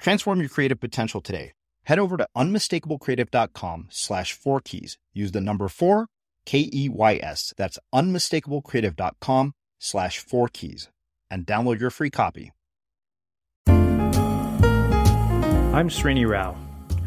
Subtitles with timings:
[0.00, 1.52] Transform your creative potential today.
[1.84, 4.96] Head over to unmistakablecreative.com slash four keys.
[5.12, 6.06] Use the number four,
[6.46, 7.52] K E Y S.
[7.56, 10.88] That's unmistakablecreative.com slash four keys
[11.30, 12.52] and download your free copy.
[15.72, 16.56] I'm Srini Rao,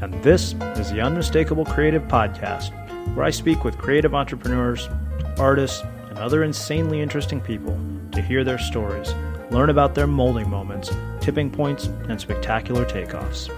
[0.01, 2.71] and this is the Unmistakable Creative Podcast,
[3.15, 4.87] where I speak with creative entrepreneurs,
[5.37, 7.77] artists, and other insanely interesting people
[8.11, 9.13] to hear their stories
[9.51, 13.49] learn about their molding moments, tipping points, and spectacular takeoffs.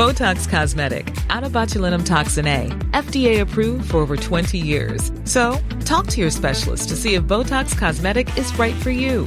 [0.00, 5.10] Botox Cosmetic, out of botulinum toxin A, FDA approved for over 20 years.
[5.24, 9.26] So, talk to your specialist to see if Botox Cosmetic is right for you.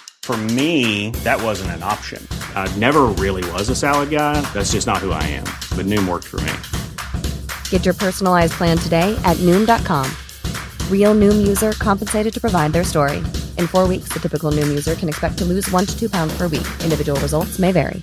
[0.23, 2.25] For me, that wasn't an option.
[2.55, 4.39] I never really was a salad guy.
[4.53, 5.43] That's just not who I am.
[5.75, 6.53] But Noom worked for me.
[7.69, 10.09] Get your personalized plan today at Noom.com.
[10.89, 13.17] Real Noom user compensated to provide their story.
[13.57, 16.37] In four weeks, the typical Noom user can expect to lose one to two pounds
[16.37, 16.67] per week.
[16.81, 18.01] Individual results may vary.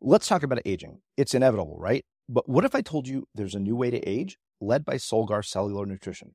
[0.00, 1.02] Let's talk about aging.
[1.16, 2.04] It's inevitable, right?
[2.28, 5.44] But what if I told you there's a new way to age led by Solgar
[5.44, 6.34] Cellular Nutrition?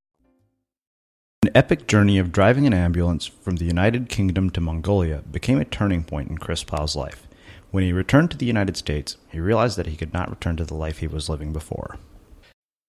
[1.43, 5.65] An epic journey of driving an ambulance from the United Kingdom to Mongolia became a
[5.65, 7.27] turning point in Chris Plough's life.
[7.71, 10.65] When he returned to the United States, he realized that he could not return to
[10.65, 11.97] the life he was living before.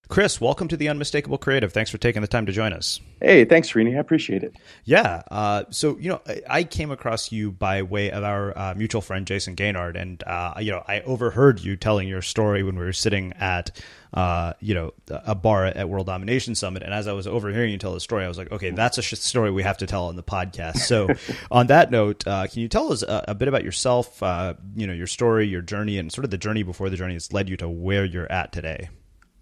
[0.08, 1.72] Chris, welcome to the Unmistakable Creative.
[1.72, 3.00] Thanks for taking the time to join us.
[3.22, 3.96] Hey, thanks, Srini.
[3.96, 4.54] I appreciate it.
[4.84, 5.22] Yeah.
[5.30, 6.20] Uh, so, you know,
[6.50, 9.96] I came across you by way of our uh, mutual friend, Jason Gaignard.
[9.96, 13.80] And, uh, you know, I overheard you telling your story when we were sitting at,
[14.12, 16.82] uh, you know, a bar at World Domination Summit.
[16.82, 19.02] And as I was overhearing you tell the story, I was like, okay, that's a
[19.02, 20.78] story we have to tell on the podcast.
[20.78, 21.08] So,
[21.50, 24.86] on that note, uh, can you tell us a, a bit about yourself, uh, you
[24.86, 27.48] know, your story, your journey, and sort of the journey before the journey that's led
[27.48, 28.90] you to where you're at today?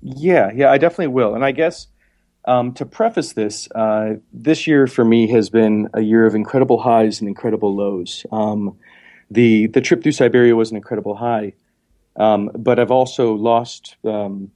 [0.03, 1.35] Yeah, yeah, I definitely will.
[1.35, 1.87] And I guess
[2.47, 6.81] um, to preface this, uh, this year for me has been a year of incredible
[6.81, 8.25] highs and incredible lows.
[8.33, 8.79] Um,
[9.31, 11.53] the the trip through Siberia was an incredible high,
[12.17, 14.51] um, but I've also lost um,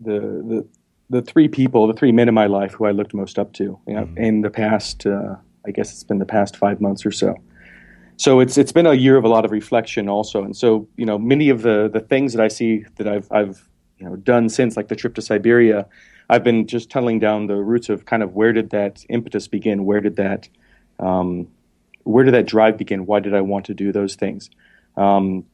[0.00, 0.68] the the
[1.08, 3.78] the three people, the three men in my life who I looked most up to
[3.86, 4.18] you know, mm-hmm.
[4.18, 5.06] in the past.
[5.06, 7.36] Uh, I guess it's been the past five months or so.
[8.16, 11.06] So it's it's been a year of a lot of reflection also, and so you
[11.06, 13.68] know many of the the things that I see that I've I've
[14.02, 15.86] you know done since, like the trip to Siberia,
[16.28, 19.84] I've been just tunneling down the roots of kind of where did that impetus begin?
[19.84, 20.48] Where did that
[20.98, 21.46] um,
[22.02, 23.06] where did that drive begin?
[23.06, 24.50] Why did I want to do those things?
[24.96, 25.44] Um,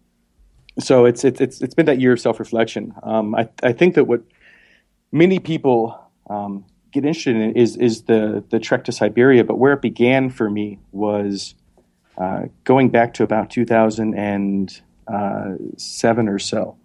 [0.79, 2.95] so it's it's it's it's been that year of self reflection.
[3.03, 4.23] Um, I I think that what
[5.12, 9.75] many people um, get interested in is is the the trek to Siberia, but where
[9.75, 11.55] it began for me was
[12.17, 16.79] uh, going back to about 2007 uh, or so.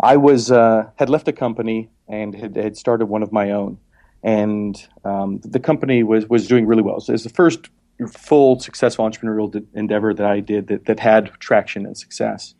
[0.00, 3.78] I was uh, had left a company and had, had, started one of my own,
[4.22, 7.00] and um, the company was was doing really well.
[7.00, 7.70] So it was the first
[8.08, 12.54] full successful entrepreneurial endeavor that I did that, that had traction and success.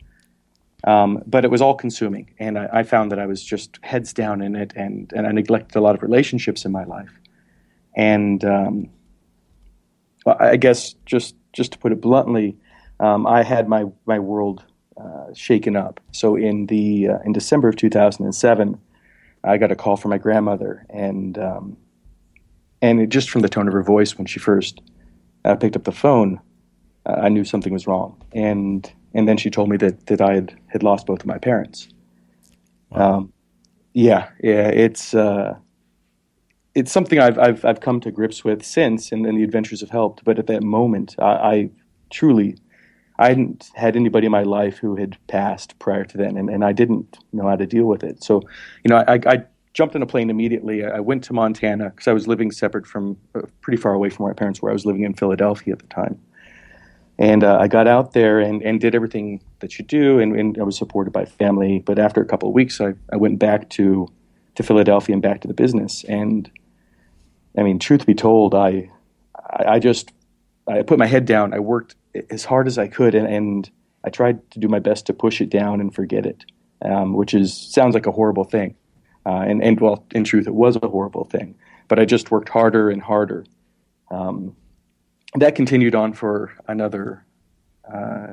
[0.85, 4.13] Um, but it was all consuming, and I, I, found that I was just heads
[4.13, 7.09] down in it, and and I neglected a lot of relationships in my life.
[7.95, 8.89] And um,
[10.27, 12.57] I guess just just to put it bluntly,
[12.99, 14.63] um, I had my my world
[14.99, 15.99] uh, shaken up.
[16.11, 18.79] So in the uh, in December of 2007,
[19.43, 21.77] I got a call from my grandmother, and um,
[22.81, 24.81] and just from the tone of her voice when she first
[25.43, 26.39] uh, picked up the phone,
[27.05, 28.21] uh, I knew something was wrong.
[28.33, 31.37] And and then she told me that that I had had lost both of my
[31.37, 31.87] parents.
[32.89, 33.17] Wow.
[33.17, 33.33] Um,
[33.93, 35.55] yeah, yeah, it's uh,
[36.73, 39.89] it's something I've I've I've come to grips with since, and, and the adventures have
[39.89, 40.23] helped.
[40.25, 41.69] But at that moment, I, I
[42.09, 42.57] truly
[43.17, 46.65] I hadn't had anybody in my life who had passed prior to then, and, and
[46.65, 48.23] I didn't know how to deal with it.
[48.23, 48.41] So,
[48.83, 50.85] you know, I, I jumped in a plane immediately.
[50.85, 54.23] I went to Montana because I was living separate from, uh, pretty far away from
[54.23, 54.69] where my parents were.
[54.69, 56.19] I was living in Philadelphia at the time.
[57.17, 60.57] And uh, I got out there and, and did everything that you do, and, and
[60.57, 61.79] I was supported by family.
[61.79, 64.11] But after a couple of weeks, I, I went back to,
[64.55, 66.03] to Philadelphia and back to the business.
[66.03, 66.51] And
[67.57, 68.91] I mean, truth be told, I,
[69.49, 70.11] I just
[70.67, 71.53] I put my head down.
[71.53, 71.95] I worked
[72.29, 73.69] as hard as I could, and, and
[74.03, 76.45] I tried to do my best to push it down and forget it,
[76.81, 78.75] um, which is sounds like a horrible thing.
[79.25, 81.55] Uh, and, and well, in truth, it was a horrible thing.
[81.87, 83.45] But I just worked harder and harder.
[84.11, 84.55] Um,
[85.35, 87.25] that continued on for another,
[87.91, 88.27] uh,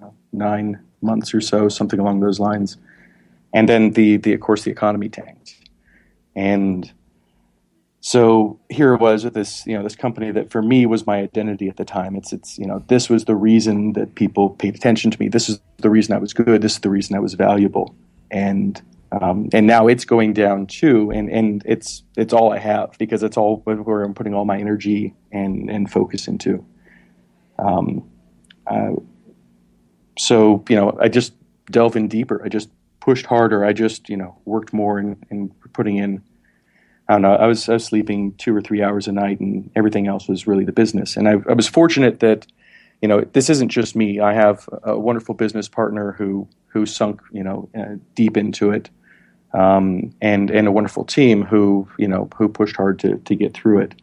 [0.00, 2.76] know, nine months or so, something along those lines.
[3.52, 5.56] And then the, the of course, the economy tanked,
[6.34, 6.90] and
[8.04, 11.18] so here it was with this, you know, this company that for me was my
[11.18, 12.16] identity at the time.
[12.16, 15.28] It's, it's, you know, this was the reason that people paid attention to me.
[15.28, 16.62] This is the reason I was good.
[16.62, 17.94] This is the reason I was valuable.
[18.32, 18.82] And,
[19.12, 21.12] um, and now it's going down too.
[21.12, 24.58] And, and it's, it's all I have because it's all where I'm putting all my
[24.58, 26.66] energy and, and focus into.
[27.60, 28.10] Um,
[28.66, 28.94] uh,
[30.18, 31.34] so, you know, I just
[31.70, 32.42] delve in deeper.
[32.44, 32.68] I just
[32.98, 33.64] pushed harder.
[33.64, 36.20] I just, you know, worked more and, and putting in,
[37.08, 37.34] I don't know.
[37.34, 40.46] I was, I was sleeping two or three hours a night, and everything else was
[40.46, 41.16] really the business.
[41.16, 42.46] And I, I was fortunate that,
[43.00, 44.20] you know, this isn't just me.
[44.20, 48.88] I have a wonderful business partner who who sunk, you know, uh, deep into it,
[49.52, 53.54] um, and and a wonderful team who you know who pushed hard to to get
[53.54, 53.94] through it.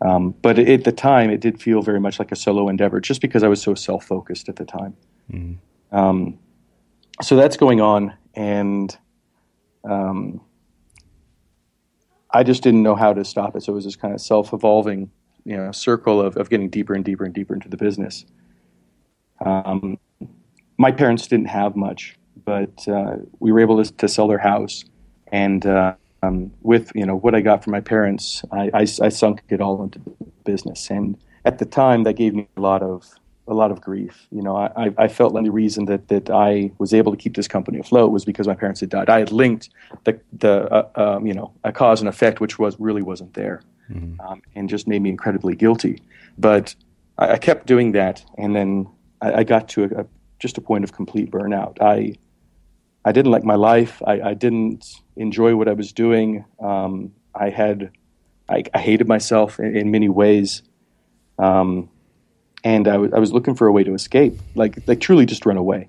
[0.00, 3.20] Um, but at the time, it did feel very much like a solo endeavor, just
[3.20, 4.96] because I was so self focused at the time.
[5.30, 5.56] Mm.
[5.90, 6.38] Um,
[7.20, 8.96] so that's going on, and
[9.84, 10.40] um,
[12.30, 13.62] I just didn't know how to stop it.
[13.62, 15.10] So it was this kind of self evolving,
[15.44, 18.24] you know, circle of, of getting deeper and deeper and deeper into the business.
[19.44, 19.98] Um,
[20.76, 24.84] my parents didn't have much, but uh, we were able to, to, sell their house,
[25.28, 29.08] and uh, um, with you know what I got from my parents, I, I, I
[29.08, 30.00] sunk it all into
[30.44, 30.90] business.
[30.90, 33.14] And at the time, that gave me a lot of
[33.48, 34.26] a lot of grief.
[34.30, 37.34] You know, I, I felt like the reason that, that I was able to keep
[37.34, 39.08] this company afloat was because my parents had died.
[39.08, 39.70] I had linked
[40.04, 43.62] the the uh, um, you know a cause and effect, which was really wasn't there.
[43.90, 44.20] mm-hmm.
[44.20, 46.02] um, and just made me incredibly guilty.
[46.36, 46.74] But
[47.16, 48.88] I, I kept doing that, and then
[49.20, 50.06] I, I got to a, a,
[50.38, 51.80] just a point of complete burnout.
[51.80, 52.14] I
[53.04, 54.02] I didn't like my life.
[54.06, 54.86] I, I didn't
[55.16, 56.44] enjoy what I was doing.
[56.60, 57.90] Um, I had
[58.48, 60.62] I, I, hated myself in, in many ways,
[61.38, 61.88] um,
[62.64, 65.46] and I, w- I was looking for a way to escape, like like truly just
[65.46, 65.86] run away.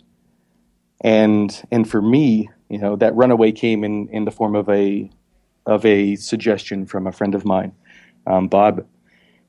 [1.02, 5.10] And and for me, you know, that runaway came in in the form of a
[5.66, 7.74] of a suggestion from a friend of mine,
[8.28, 8.86] um, Bob.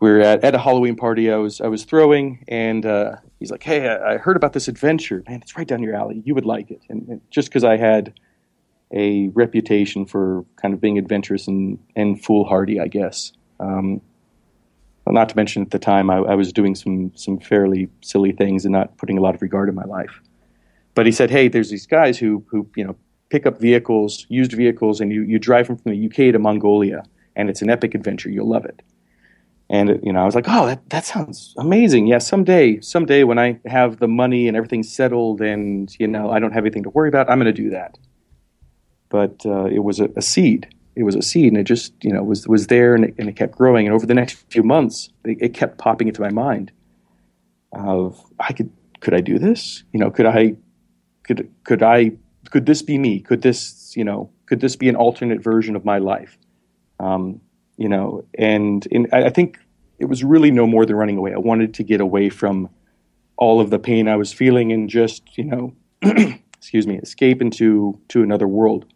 [0.00, 3.50] We were at, at a Halloween party I was I was throwing, and uh, he's
[3.50, 5.22] like, "Hey, I, I, heard about this adventure.
[5.28, 6.22] Man, it's right down your alley.
[6.24, 8.18] You would like it." And, and just because I had
[8.92, 13.32] a reputation for kind of being adventurous and, and foolhardy, I guess.
[13.60, 14.00] Um,
[15.07, 18.64] not to mention at the time I, I, was doing some some fairly silly things
[18.64, 20.21] and not putting a lot of regard in my life.
[20.95, 22.97] But he said, "Hey, there's these guys who who you know
[23.30, 27.02] pick up vehicles, used vehicles, and you you drive them from the UK to Mongolia,
[27.37, 28.30] and it's an epic adventure.
[28.30, 28.83] You'll love it."
[29.69, 32.07] And you know, I was like, "Oh, that that sounds amazing.
[32.07, 36.38] Yeah, someday, someday when I have the money and everything's settled, and you know, I
[36.38, 37.99] don't have anything to worry about, I'm going to do that."
[39.11, 40.73] but uh, it was a, a, seed.
[40.97, 43.28] It was a seed, and it just you know was was there, and it, and
[43.28, 43.87] it kept growing.
[43.87, 46.73] And over the next few months, it, it, kept popping into my mind
[47.73, 48.70] of I could
[49.00, 49.85] could I do this?
[49.92, 50.56] You know, could I
[51.25, 52.12] could could I
[52.50, 53.20] could this be me?
[53.20, 56.37] Could this you know could this be an alternate version of my life?
[56.99, 57.40] Um,
[57.76, 59.59] you know, and in, I think
[59.99, 61.32] it was really no more than running away.
[61.32, 62.68] I wanted to get away from
[63.37, 65.75] all of the pain I was feeling and just you know,
[66.59, 68.87] excuse me, escape into to another world.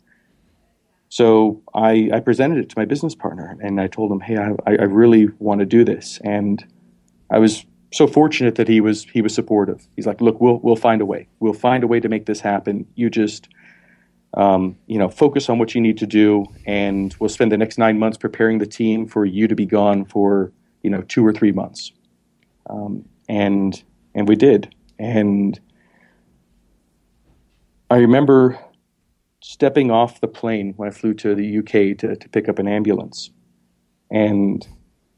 [1.14, 4.56] So I, I, presented it to my business partner and I told him, hey, I,
[4.66, 6.18] I really want to do this.
[6.24, 6.66] And
[7.30, 9.86] I was so fortunate that he was he was supportive.
[9.94, 11.28] He's like, look, we'll we'll find a way.
[11.38, 12.84] We'll find a way to make this happen.
[12.96, 13.46] You just
[14.36, 17.78] um, you know focus on what you need to do, and we'll spend the next
[17.78, 20.50] nine months preparing the team for you to be gone for
[20.82, 21.92] you know two or three months.
[22.68, 23.80] Um, and
[24.16, 24.74] and we did.
[24.98, 25.60] And
[27.88, 28.58] I remember
[29.46, 32.66] stepping off the plane when I flew to the UK to, to pick up an
[32.66, 33.28] ambulance.
[34.10, 34.66] And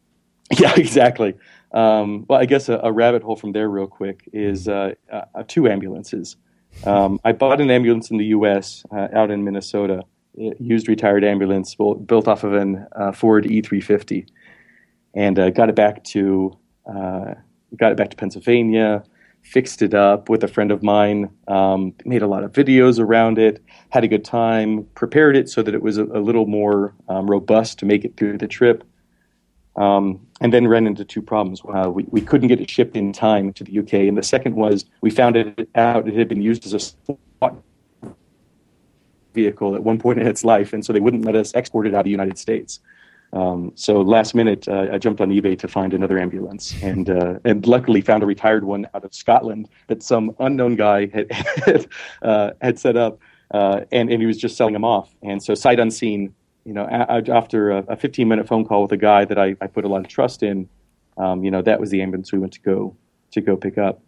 [0.59, 1.35] yeah, exactly.
[1.71, 5.45] Um, well, I guess a, a, rabbit hole from there, real quick, is uh, uh,
[5.47, 6.37] two ambulances.
[6.85, 8.85] Um, I bought an ambulance in the U.S.
[8.91, 10.03] Uh, out in Minnesota,
[10.35, 14.27] used retired ambulance built off of an uh, Ford E350,
[15.15, 16.57] and uh, got it back to
[16.93, 17.35] uh,
[17.77, 19.05] got it back to Pennsylvania
[19.47, 23.39] fixed it up with a friend of mine, um, made a lot of videos around
[23.39, 26.95] it, had a good time, prepared it so that it was a, a little more
[27.09, 28.85] um, robust to make it through the trip.
[29.77, 31.61] Um, and then ran into two problems.
[31.69, 33.93] Uh, we, we couldn't get it shipped in time to the UK.
[34.09, 36.95] And the second was we found it out it had been used as
[37.43, 37.51] a
[39.35, 40.73] vehicle at one point in its life.
[40.73, 42.81] And so they wouldn't let us export it out of the United States.
[43.37, 47.39] Um, so last minute, uh, I jumped on eBay to find another ambulance, and uh,
[47.45, 51.31] and luckily found a retired one out of Scotland that some unknown guy had
[51.67, 51.87] had,
[52.23, 53.19] uh, had set up,
[53.51, 55.15] uh, and and he was just selling them off.
[55.23, 58.93] And so sight unseen, you know, a- after a, a, 15 minute phone call with
[58.93, 60.67] a guy that I, I put a lot of trust in,
[61.19, 62.97] um, you know, that was the ambulance we went to go
[63.33, 64.01] to go pick up.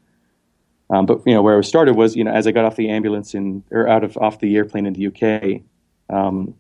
[0.88, 2.88] Um, but you know, where I started was, you know, as I got off the
[2.88, 5.60] ambulance in or out of off the airplane in the UK,
[6.08, 6.54] um,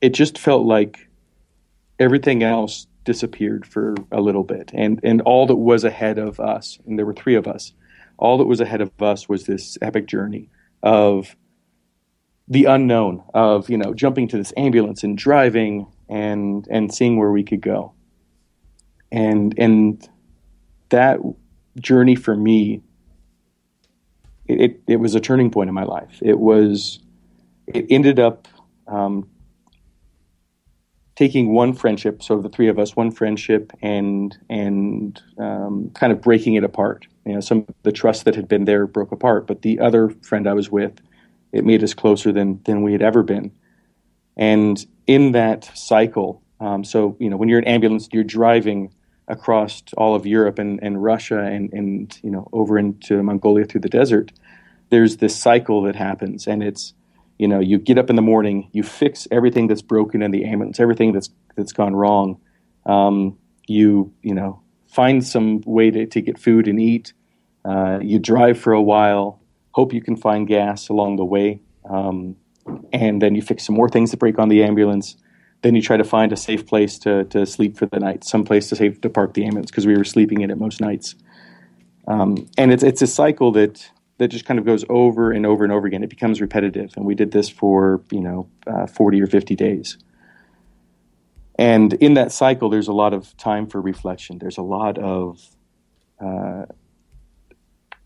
[0.00, 1.07] it just felt like
[1.98, 4.70] everything else disappeared for a little bit.
[4.74, 7.72] And and all that was ahead of us and there were three of us
[8.18, 10.50] all that was ahead of us was this epic journey
[10.82, 11.36] of
[12.48, 17.30] the unknown of you know jumping to this ambulance and driving and and seeing where
[17.30, 17.92] we could go.
[19.10, 20.06] And and
[20.90, 21.18] that
[21.78, 22.82] journey for me
[24.46, 26.18] it, it was a turning point in my life.
[26.22, 26.98] It was
[27.66, 28.48] it ended up
[28.86, 29.28] um,
[31.18, 36.20] taking one friendship, so the three of us, one friendship, and and um, kind of
[36.20, 37.08] breaking it apart.
[37.26, 40.10] You know, some of the trust that had been there broke apart, but the other
[40.22, 40.92] friend I was with,
[41.50, 43.50] it made us closer than than we had ever been.
[44.36, 48.94] And in that cycle, um, so you know, when you're in ambulance, you're driving
[49.26, 53.80] across all of Europe and, and Russia and, and you know over into Mongolia through
[53.80, 54.30] the desert.
[54.90, 56.94] There's this cycle that happens, and it's
[57.38, 60.44] you know you get up in the morning you fix everything that's broken in the
[60.44, 62.40] ambulance everything that's that's gone wrong.
[62.86, 67.12] Um, you you know find some way to, to get food and eat.
[67.64, 69.40] Uh, you drive for a while
[69.78, 71.60] hope you can find gas along the way.
[71.88, 72.34] Um,
[72.92, 75.16] and then you fix some more things that break on the ambulance.
[75.62, 78.44] Then you try to find a safe place to, to sleep for the night some
[78.44, 81.14] place to safe to park the ambulance because we were sleeping in it most nights.
[82.08, 83.88] Um, and it's, it's a cycle that
[84.18, 86.02] that just kind of goes over and over and over again.
[86.04, 89.98] It becomes repetitive, and we did this for you know uh, forty or fifty days.
[91.58, 94.38] and in that cycle, there's a lot of time for reflection.
[94.38, 95.44] There's a lot of,
[96.20, 96.66] uh,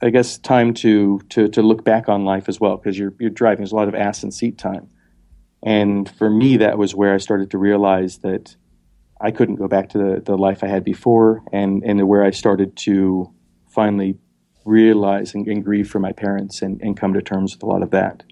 [0.02, 3.30] I guess, time to, to to look back on life as well because you're you're
[3.30, 3.58] driving.
[3.58, 4.88] There's a lot of ass and seat time,
[5.62, 8.56] and for me, that was where I started to realize that
[9.20, 12.30] I couldn't go back to the, the life I had before, and and where I
[12.30, 13.32] started to
[13.68, 14.18] finally
[14.64, 17.82] realize and, and grieve for my parents and, and come to terms with a lot
[17.82, 18.22] of that.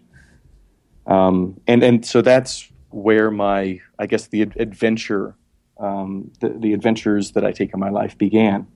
[1.07, 5.37] Um, and and so that's where my I guess the adventure,
[5.79, 8.67] um, the, the adventures that I take in my life began,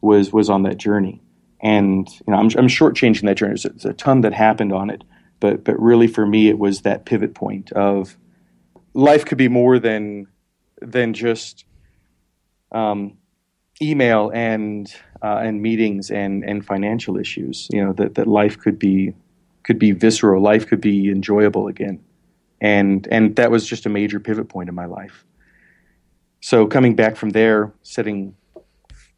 [0.00, 1.22] was was on that journey.
[1.60, 3.50] And you know, I'm, I'm shortchanging that journey.
[3.50, 5.04] There's a, there's a ton that happened on it,
[5.40, 8.16] but but really for me, it was that pivot point of
[8.92, 10.26] life could be more than
[10.80, 11.64] than just
[12.72, 13.18] um,
[13.82, 17.68] email and uh, and meetings and and financial issues.
[17.72, 19.14] You know that that life could be
[19.62, 20.42] could be visceral.
[20.42, 22.02] Life could be enjoyable again,
[22.60, 25.24] and and that was just a major pivot point in my life.
[26.40, 28.36] So coming back from there, setting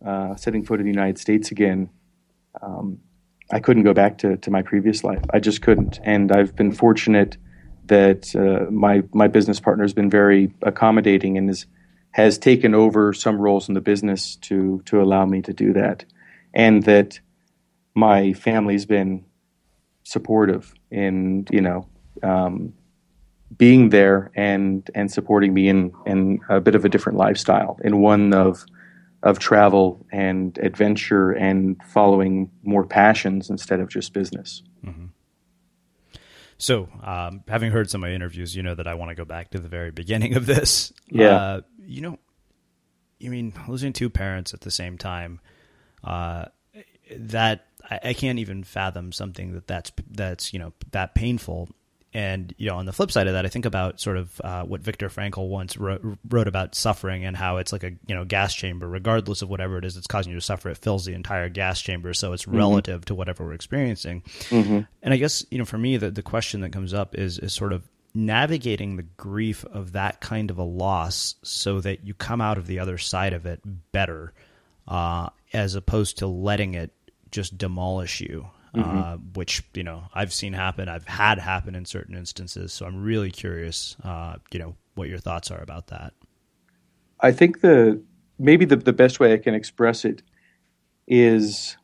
[0.04, 1.90] uh, setting foot in the United States again,
[2.62, 3.00] um,
[3.50, 5.24] I couldn't go back to to my previous life.
[5.30, 7.36] I just couldn't, and I've been fortunate
[7.86, 11.66] that uh, my my business partner has been very accommodating and is
[12.16, 16.06] has taken over some roles in the business to to allow me to do that,
[16.54, 17.20] and that
[17.94, 19.22] my family's been
[20.02, 21.86] supportive in you know
[22.22, 22.72] um,
[23.58, 28.00] being there and and supporting me in in a bit of a different lifestyle, in
[28.00, 28.64] one of
[29.22, 34.62] of travel and adventure and following more passions instead of just business.
[34.82, 35.06] Mm-hmm.
[36.58, 39.24] So, um, having heard some of my interviews, you know that I want to go
[39.24, 40.92] back to the very beginning of this.
[41.08, 41.36] Yeah.
[41.36, 42.18] Uh, you know,
[43.20, 45.40] you mean losing two parents at the same time,
[46.02, 46.46] uh,
[47.16, 51.68] that I, I, can't even fathom something that that's that's you know that painful.
[52.16, 54.62] And you know, on the flip side of that, I think about sort of uh,
[54.62, 58.24] what Viktor Frankl once wrote, wrote, about suffering and how it's like a you know
[58.24, 58.88] gas chamber.
[58.88, 61.78] Regardless of whatever it is that's causing you to suffer, it fills the entire gas
[61.82, 62.56] chamber, so it's mm-hmm.
[62.56, 64.22] relative to whatever we're experiencing.
[64.48, 64.80] Mm-hmm.
[65.02, 67.52] And I guess you know, for me, the the question that comes up is is
[67.52, 72.40] sort of navigating the grief of that kind of a loss so that you come
[72.40, 73.60] out of the other side of it
[73.92, 74.32] better,
[74.88, 76.92] uh, as opposed to letting it
[77.30, 78.48] just demolish you.
[78.76, 78.98] Mm-hmm.
[78.98, 80.88] Uh, which you know I've seen happen.
[80.88, 82.74] I've had happen in certain instances.
[82.74, 86.12] So I'm really curious, uh, you know, what your thoughts are about that.
[87.20, 88.02] I think the
[88.38, 90.22] maybe the, the best way I can express it
[91.06, 91.76] is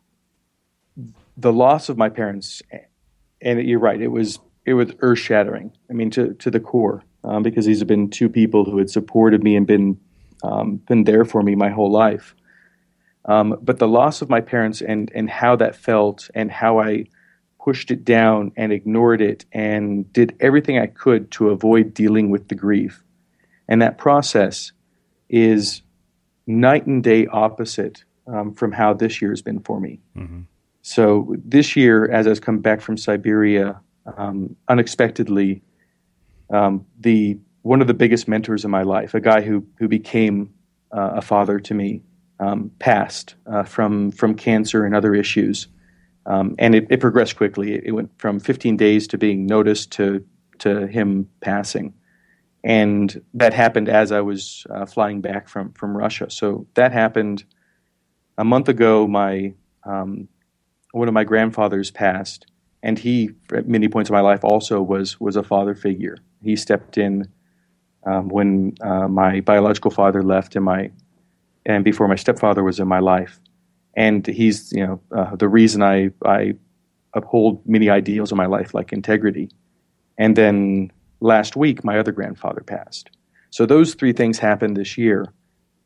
[1.37, 2.61] the loss of my parents.
[3.41, 5.73] And you're right; it was it was earth shattering.
[5.89, 8.91] I mean, to to the core, um, because these have been two people who had
[8.91, 9.99] supported me and been
[10.43, 12.35] um, been there for me my whole life.
[13.25, 17.07] Um, but the loss of my parents and and how that felt and how I
[17.63, 22.49] pushed it down and ignored it and did everything I could to avoid dealing with
[22.49, 23.05] the grief,
[23.69, 24.73] and that process
[25.29, 25.83] is
[26.47, 30.01] night and day opposite um, from how this year has been for me.
[30.17, 30.41] Mm-hmm.
[30.83, 33.81] So this year, as I've come back from Siberia,
[34.17, 35.63] um, unexpectedly
[36.51, 40.53] um, the one of the biggest mentors in my life, a guy who who became
[40.91, 42.03] uh, a father to me,
[42.43, 45.69] um, passed uh, from from cancer and other issues,
[46.27, 47.75] um, and it, it, progressed quickly.
[47.75, 50.25] It, went from 15 days to being noticed to
[50.59, 51.95] to him passing,
[52.65, 56.31] and that happened as I was uh, flying back from from Russia.
[56.31, 57.45] So that happened
[58.37, 59.07] a month ago.
[59.07, 60.29] My um,
[60.91, 62.47] one of my grandfathers passed,
[62.83, 66.17] and he at many points in my life also was was a father figure.
[66.43, 67.29] He stepped in
[68.05, 70.91] um, when uh, my biological father left, and my
[71.66, 73.40] and before my stepfather was in my life,
[73.96, 76.55] and he's you know uh, the reason I I
[77.14, 79.51] uphold many ideals in my life like integrity.
[80.18, 83.11] And then last week, my other grandfather passed.
[83.51, 85.33] So those three things happened this year,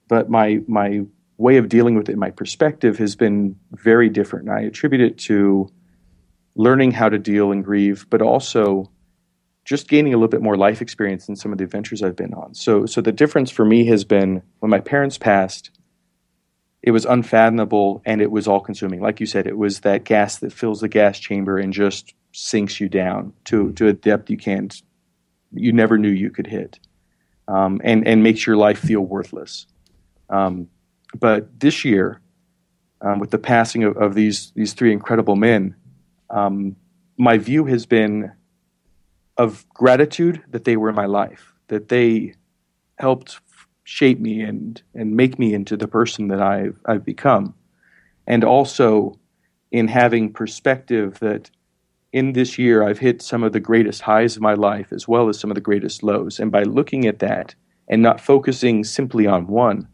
[0.09, 1.03] but my my
[1.39, 4.49] way of dealing with it, my perspective has been very different.
[4.49, 5.69] And I attribute it to
[6.55, 8.91] learning how to deal and grieve, but also
[9.67, 12.33] just gaining a little bit more life experience in some of the adventures I've been
[12.33, 12.55] on.
[12.55, 15.71] So, so the difference for me has been when my parents passed,
[16.83, 19.01] it was unfathomable and it was all consuming.
[19.01, 22.81] Like you said, it was that gas that fills the gas chamber and just sinks
[22.81, 24.81] you down to, to a depth you can't,
[25.53, 26.79] you never knew you could hit,
[27.49, 29.67] um, and, and makes your life feel worthless.
[30.31, 30.69] Um,
[31.19, 32.21] but this year,
[33.01, 35.75] um, with the passing of, of these, these three incredible men,
[36.31, 36.77] um,
[37.19, 38.31] my view has been
[39.39, 42.35] of gratitude that they were in my life, that they
[42.99, 43.41] helped
[43.85, 47.55] shape me and and make me into the person that I've I've become,
[48.27, 49.19] and also
[49.71, 51.51] in having perspective that
[52.13, 55.29] in this year I've hit some of the greatest highs of my life as well
[55.29, 57.55] as some of the greatest lows, and by looking at that
[57.89, 59.87] and not focusing simply on one,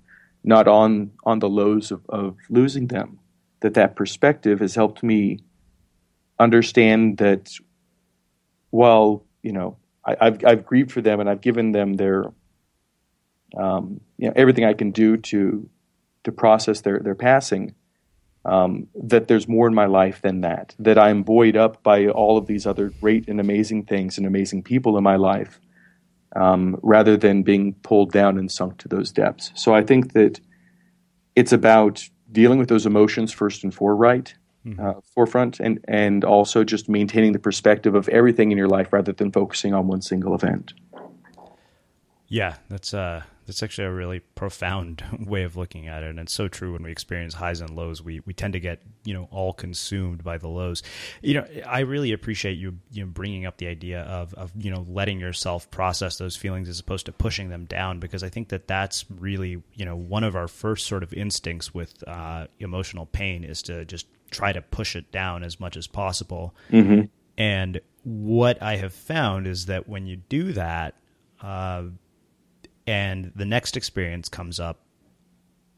[0.45, 3.19] not on on the lows of, of losing them.
[3.61, 5.39] That that perspective has helped me
[6.41, 7.53] understand that
[8.71, 12.25] while you know I, have I've grieved for them and I've given them their
[13.57, 15.69] um, you know everything I can do to
[16.25, 17.75] to process their their passing.
[18.45, 20.75] Um, that there's more in my life than that.
[20.81, 24.65] That I'm buoyed up by all of these other great and amazing things and amazing
[24.65, 25.61] people in my life,
[26.35, 29.53] um, rather than being pulled down and sunk to those depths.
[29.55, 30.41] So I think that
[31.37, 34.42] it's about dealing with those emotions first and mm-hmm.
[34.79, 39.13] Uh, forefront, and and also just maintaining the perspective of everything in your life rather
[39.13, 40.73] than focusing on one single event.
[42.29, 46.33] Yeah, that's uh that's actually a really profound way of looking at it and it's
[46.33, 49.29] so true when we experience highs and lows we we tend to get you know
[49.31, 50.83] all consumed by the lows
[51.21, 54.71] you know i really appreciate you you know bringing up the idea of of you
[54.71, 58.49] know letting yourself process those feelings as opposed to pushing them down because i think
[58.49, 63.07] that that's really you know one of our first sort of instincts with uh, emotional
[63.07, 67.03] pain is to just try to push it down as much as possible mm-hmm.
[67.37, 70.95] and what i have found is that when you do that
[71.43, 71.85] uh,
[72.87, 74.81] and the next experience comes up,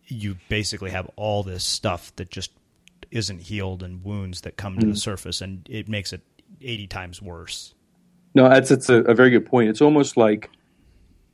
[0.07, 2.51] you basically have all this stuff that just
[3.11, 4.91] isn't healed and wounds that come to mm.
[4.91, 6.23] the surface, and it makes it
[6.61, 7.75] eighty times worse.
[8.35, 9.71] No, that's it's a, a very good point.
[9.71, 10.51] It's almost like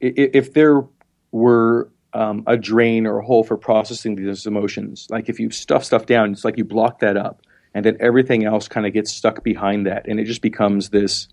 [0.00, 0.84] if there
[1.32, 5.84] were um, a drain or a hole for processing these emotions, like if you stuff
[5.84, 7.42] stuff down, it's like you block that up,
[7.74, 11.28] and then everything else kind of gets stuck behind that, and it just becomes this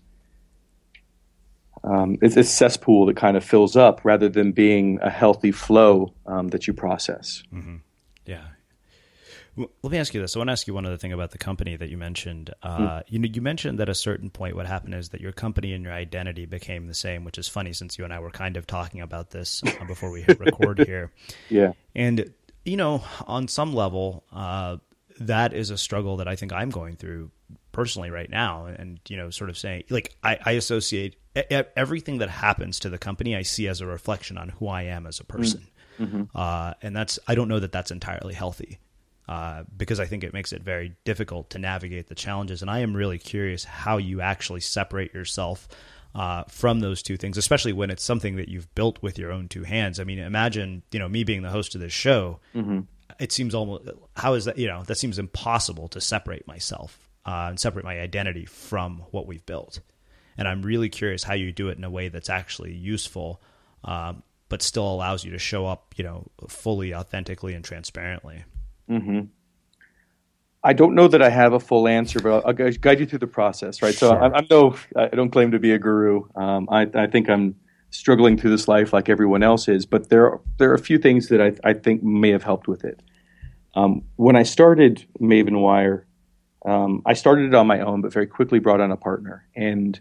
[1.84, 6.12] um, it's a cesspool that kind of fills up rather than being a healthy flow
[6.26, 7.42] um, that you process.
[7.52, 7.76] Mm-hmm.
[8.26, 8.44] Yeah.
[9.82, 10.36] Let me ask you this.
[10.36, 12.54] I want to ask you one other thing about the company that you mentioned.
[12.62, 13.02] Uh, mm.
[13.08, 15.72] You know, you mentioned that at a certain point, what happened is that your company
[15.72, 18.56] and your identity became the same, which is funny since you and I were kind
[18.56, 21.12] of talking about this uh, before we hit record here.
[21.50, 21.72] Yeah.
[21.94, 22.32] And
[22.64, 24.76] you know, on some level, uh,
[25.20, 27.30] that is a struggle that I think I'm going through
[27.72, 31.16] personally right now and you know sort of saying like I, I associate
[31.76, 35.06] everything that happens to the company I see as a reflection on who I am
[35.06, 35.66] as a person
[35.98, 36.24] mm-hmm.
[36.34, 38.78] uh, and that's I don't know that that's entirely healthy
[39.28, 42.80] uh, because I think it makes it very difficult to navigate the challenges and I
[42.80, 45.68] am really curious how you actually separate yourself
[46.14, 49.48] uh, from those two things, especially when it's something that you've built with your own
[49.48, 50.00] two hands.
[50.00, 52.40] I mean, imagine you know me being the host of this show.
[52.54, 52.80] Mm-hmm.
[53.20, 57.46] It seems almost how is that you know that seems impossible to separate myself uh,
[57.50, 59.80] and separate my identity from what we've built.
[60.36, 63.42] And I'm really curious how you do it in a way that's actually useful,
[63.84, 68.44] um, but still allows you to show up, you know, fully, authentically, and transparently.
[68.90, 69.20] Mm-hmm.
[70.62, 73.26] I don't know that I have a full answer, but I'll, guide you through the
[73.26, 73.94] process, right?
[73.94, 74.10] Sure.
[74.10, 76.24] So I'm, I'm, no, I don't claim to be a guru.
[76.34, 77.54] Um, I, I, think I'm
[77.90, 80.98] struggling through this life like everyone else is, but there are, there are a few
[80.98, 83.00] things that I, I think may have helped with it.
[83.74, 86.04] Um, when I started MavenWire,
[86.66, 89.46] um, I started it on my own, but very quickly brought on a partner.
[89.54, 89.98] And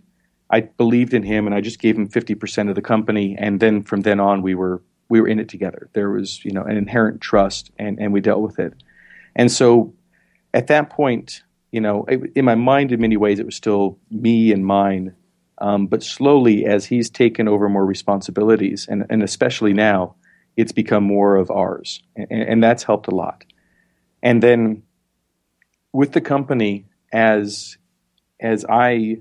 [0.50, 3.36] I believed in him, and I just gave him fifty percent of the company.
[3.38, 5.90] And then from then on, we were we were in it together.
[5.94, 8.74] There was you know an inherent trust, and and we dealt with it.
[9.36, 9.94] And so
[10.54, 14.52] at that point, you know, in my mind, in many ways, it was still me
[14.52, 15.16] and mine.
[15.60, 20.16] Um, but slowly, as he's taken over more responsibilities, and, and especially now,
[20.56, 23.44] it's become more of ours, and, and that's helped a lot.
[24.24, 24.84] And then
[25.94, 27.78] with the company as
[28.40, 29.18] as I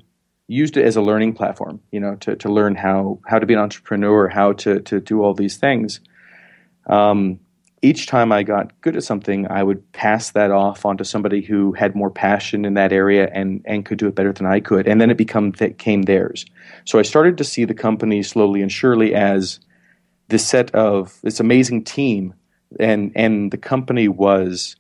[0.49, 3.55] used it as a learning platform, you know, to, to learn how how to be
[3.55, 6.01] an entrepreneur, how to to do all these things.
[6.89, 7.41] Um,
[7.83, 11.73] each time I got good at something, I would pass that off onto somebody who
[11.73, 14.87] had more passion in that area and and could do it better than I could,
[14.87, 16.47] and then it become came theirs.
[16.85, 19.61] So I started to see the company slowly and surely as
[20.29, 22.35] this set of this amazing team,
[22.79, 24.77] and and the company was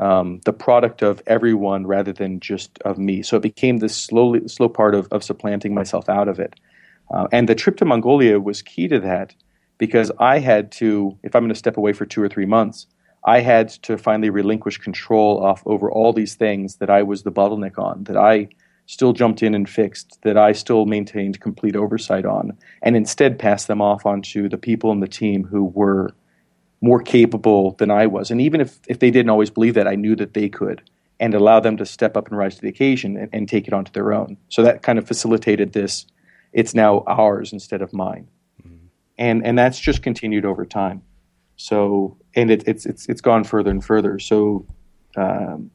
[0.00, 3.22] um, the product of everyone rather than just of me.
[3.22, 6.54] So it became this slowly slow part of, of supplanting myself out of it.
[7.10, 9.34] Uh, and the trip to Mongolia was key to that
[9.78, 12.86] because I had to, if I'm going to step away for two or three months,
[13.24, 17.32] I had to finally relinquish control off over all these things that I was the
[17.32, 18.48] bottleneck on, that I
[18.86, 23.66] still jumped in and fixed, that I still maintained complete oversight on, and instead pass
[23.66, 26.14] them off onto the people in the team who were
[26.80, 28.30] more capable than I was.
[28.30, 30.82] And even if, if they didn't always believe that, I knew that they could
[31.18, 33.74] and allow them to step up and rise to the occasion and, and take it
[33.74, 34.38] onto their own.
[34.48, 36.06] So that kind of facilitated this.
[36.52, 38.28] It's now ours instead of mine.
[38.66, 38.86] Mm-hmm.
[39.18, 41.02] And, and that's just continued over time.
[41.56, 44.18] So, and it, it's, it's, it's gone further and further.
[44.18, 44.66] So,
[45.16, 45.70] um,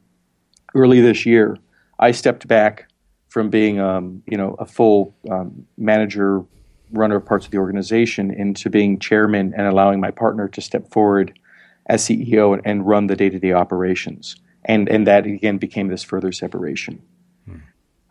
[0.74, 1.56] early this year,
[1.98, 2.88] I stepped back
[3.28, 6.44] from being, um, you know, a full um, manager
[6.92, 10.90] runner of parts of the organization into being chairman and allowing my partner to step
[10.90, 11.38] forward
[11.86, 14.36] as CEO and, and run the day to day operations.
[14.64, 17.02] And, and that again became this further separation.
[17.44, 17.56] Hmm.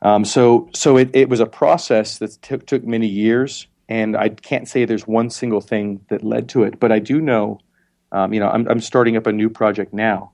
[0.02, 3.68] Um, so so it, it was a process that took, took many years.
[3.88, 7.22] And I can't say there's one single thing that led to it, but I do
[7.22, 7.60] know,
[8.12, 10.32] um, you know, I'm, I'm starting up a new project now.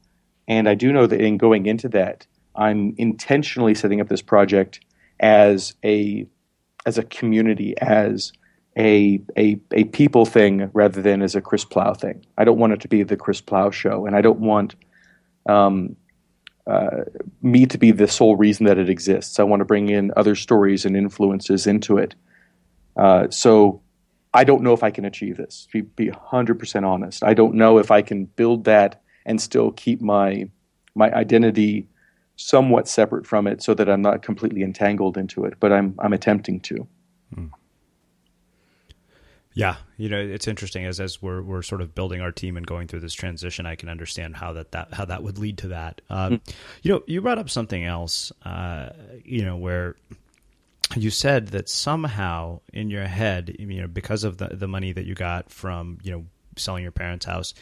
[0.47, 2.25] And I do know that in going into that,
[2.55, 4.81] I'm intentionally setting up this project
[5.19, 6.25] as a
[6.85, 8.33] as a community, as
[8.77, 12.25] a, a, a people thing rather than as a Chris Plough thing.
[12.37, 14.75] I don't want it to be the Chris Plough show, and I don't want
[15.47, 15.95] um,
[16.67, 17.03] uh,
[17.41, 19.39] me to be the sole reason that it exists.
[19.39, 22.15] I want to bring in other stories and influences into it.
[22.95, 23.81] Uh, so
[24.33, 25.67] I don't know if I can achieve this.
[25.71, 29.71] To be, be 100% honest, I don't know if I can build that and still
[29.71, 30.49] keep my
[30.93, 31.87] my identity
[32.41, 36.13] somewhat separate from it so that I'm not completely entangled into it, but I'm I'm
[36.13, 36.87] attempting to.
[37.33, 37.47] Hmm.
[39.53, 42.65] Yeah, you know, it's interesting as as we're we're sort of building our team and
[42.65, 43.65] going through this transition.
[43.65, 46.01] I can understand how that, that how that would lead to that.
[46.09, 46.53] Um, mm.
[46.83, 48.31] You know, you brought up something else.
[48.43, 48.89] Uh,
[49.23, 49.95] you know, where
[50.95, 55.05] you said that somehow in your head, you know, because of the the money that
[55.05, 56.25] you got from you know
[56.55, 57.53] selling your parents' house,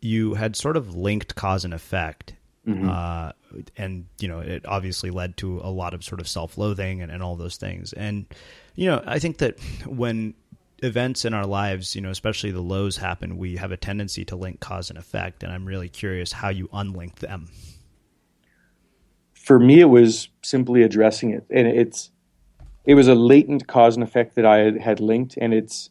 [0.00, 2.34] you had sort of linked cause and effect
[2.66, 2.88] Mm-hmm.
[2.88, 3.32] Uh,
[3.76, 7.22] and you know, it obviously led to a lot of sort of self-loathing and, and
[7.22, 7.92] all those things.
[7.92, 8.26] And
[8.74, 10.34] you know, I think that when
[10.82, 14.36] events in our lives, you know, especially the lows happen, we have a tendency to
[14.36, 15.42] link cause and effect.
[15.42, 17.48] And I'm really curious how you unlink them.
[19.32, 22.10] For me, it was simply addressing it, and it's
[22.84, 25.90] it was a latent cause and effect that I had linked, and it's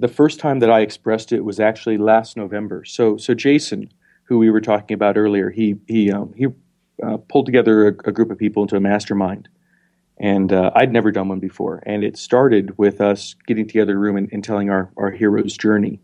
[0.00, 2.84] the first time that I expressed it was actually last November.
[2.84, 3.92] So, so Jason,
[4.24, 6.46] who we were talking about earlier, he he um, he
[7.02, 9.48] uh, pulled together a, a, group of people into a mastermind,
[10.18, 11.82] and uh, I'd never done one before.
[11.86, 15.10] And it started with us getting together in a room and, and telling our our
[15.10, 16.00] hero's journey.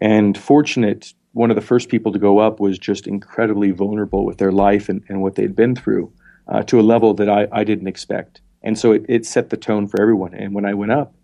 [0.00, 4.38] And fortunate, one of the first people to go up was just incredibly vulnerable with
[4.38, 6.12] their life and, and what they'd been through
[6.48, 8.40] uh, to a level that I, I didn't expect.
[8.62, 10.34] And so it, it set the tone for everyone.
[10.34, 11.14] And when I went up,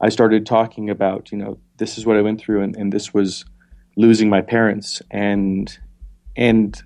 [0.00, 3.14] I started talking about, you know, this is what I went through, and, and this
[3.14, 3.44] was
[3.96, 5.78] losing my parents and
[6.36, 6.82] and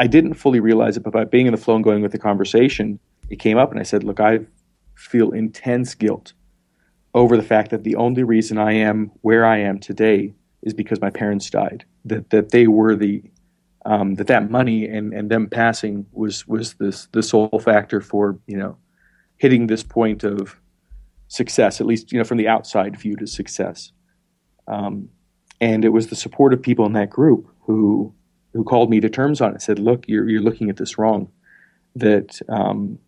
[0.00, 2.18] I didn't fully realize it, but by being in the flow and going with the
[2.18, 4.40] conversation, it came up, and I said, "Look, I
[4.94, 6.32] feel intense guilt
[7.12, 10.32] over the fact that the only reason I am where I am today
[10.62, 11.84] is because my parents died.
[12.06, 13.22] That that they were the
[13.84, 18.38] um, that that money and, and them passing was was this the sole factor for
[18.46, 18.78] you know
[19.36, 20.56] hitting this point of
[21.28, 23.92] success, at least you know from the outside viewed as success.
[24.66, 25.10] Um,
[25.60, 28.14] and it was the support of people in that group who
[28.52, 29.62] who called me to terms on it.
[29.62, 31.30] Said, "Look, you're you're looking at this wrong.
[31.96, 32.98] That um,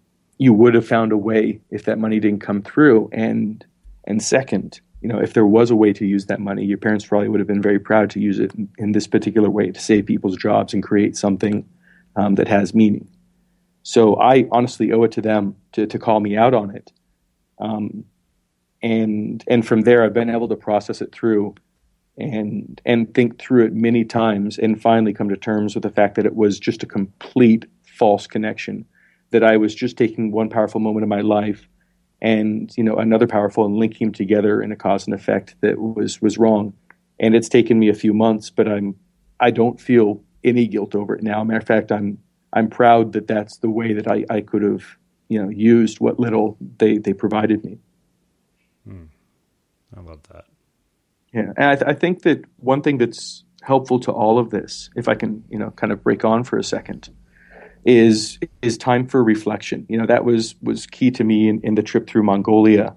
[0.43, 3.09] you would have found a way if that money didn't come through.
[3.13, 3.65] And
[4.05, 7.07] and second, you know, if there was a way to use that money, your parents
[7.07, 9.81] probably would have been very proud to use it in, in this particular way to
[9.81, 11.65] save people's jobs and create something
[12.17, 13.09] um, that has meaning.
[13.85, 16.91] So I honestly owe it to them to to call me out on it.
[17.61, 18.05] Um,
[18.83, 21.55] and and from there, I've been able to process it through
[22.19, 26.15] and and think through it many times and finally come to terms with the fact
[26.17, 28.85] that it was just a complete false connection
[29.31, 31.69] that I was just taking one powerful moment of my life
[32.21, 35.79] and you know another powerful and linking them together in a cause and effect that
[35.79, 36.75] was was wrong.
[37.19, 38.95] And it's taken me a few months but I'm
[39.41, 41.43] I don't feel any guilt over it now.
[41.45, 42.19] Matter of fact I'm
[42.53, 44.85] I'm proud that that's the way that I, I could have
[45.29, 47.79] you know used what little they they provided me.
[48.87, 49.05] Hmm.
[49.97, 50.45] I love that
[51.33, 54.91] yeah, and I, th- I, think that one thing that's helpful to all of this,
[54.97, 57.09] if I can, you know, kind of break on for a second,
[57.85, 59.87] is is time for reflection.
[59.89, 62.95] You know, that was was key to me in, in the trip through Mongolia.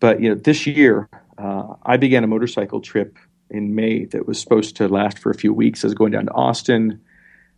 [0.00, 3.18] But you know, this year uh, I began a motorcycle trip
[3.50, 5.84] in May that was supposed to last for a few weeks.
[5.84, 7.00] I was going down to Austin.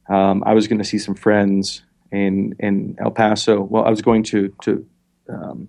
[0.08, 3.62] Um, I was going to see some friends in in El Paso.
[3.62, 4.86] Well, I was going to to
[5.28, 5.68] um,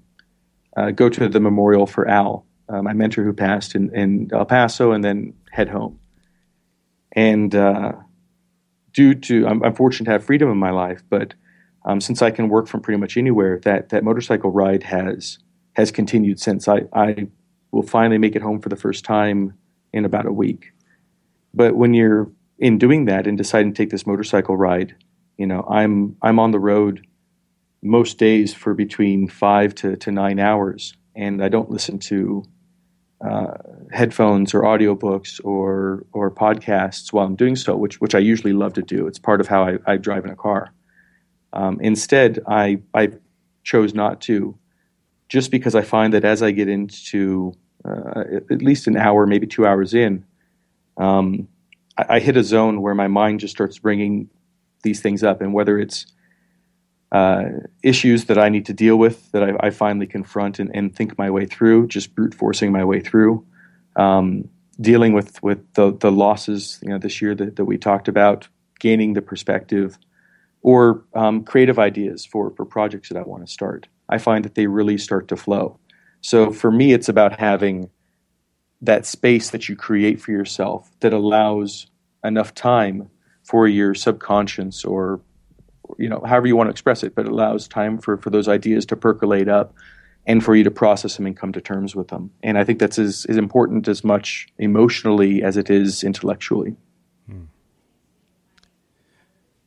[0.76, 4.46] uh, go to the memorial for Al, uh, my mentor who passed in, in, El
[4.46, 6.00] Paso, and then head home.
[7.14, 7.94] And uh,
[8.94, 11.34] due to, I'm, I'm, fortunate to have freedom in my life, but
[11.86, 15.40] um, since I can work from pretty much anywhere, that that motorcycle ride has
[15.74, 16.68] has continued since.
[16.68, 17.28] I, I
[17.72, 19.54] will finally make it home for the first time
[19.94, 20.74] in about a week.
[21.54, 24.96] But when you're in doing that and deciding to take this motorcycle ride,
[25.38, 27.06] you know, I'm I'm on the road
[27.82, 32.44] most days for between five to, to nine hours, and I don't listen to
[33.20, 33.54] uh,
[33.92, 38.74] headphones or audiobooks or or podcasts while I'm doing so, which which I usually love
[38.74, 39.08] to do.
[39.08, 40.72] It's part of how I, I drive in a car.
[41.54, 43.14] Um, instead, I I
[43.64, 44.58] chose not to
[45.30, 47.54] just because I find that as I get into
[47.84, 50.26] uh, at least an hour, maybe two hours in,
[50.98, 51.48] um,
[51.98, 54.30] I, I, hit a zone where my mind just starts bringing
[54.84, 56.06] these things up, and whether it's
[57.12, 57.46] uh,
[57.84, 61.18] issues that I need to deal with that I, I finally confront and, and, think
[61.18, 63.46] my way through, just brute forcing my way through.
[63.96, 68.08] Um, dealing with with the the losses you know this year that, that we talked
[68.08, 68.48] about,
[68.80, 69.98] gaining the perspective,
[70.62, 73.88] or um, creative ideas for for projects that I want to start.
[74.10, 75.80] I find that they really start to flow.
[76.22, 77.90] So for me, it's about having
[78.82, 81.88] that space that you create for yourself that allows
[82.24, 83.10] enough time
[83.44, 85.22] for your subconscious or
[85.98, 88.48] you know however you want to express it but it allows time for for those
[88.48, 89.74] ideas to percolate up
[90.28, 92.30] and for you to process them and come to terms with them.
[92.44, 96.76] And I think that's as, as important as much emotionally as it is intellectually.
[97.28, 97.46] Hmm.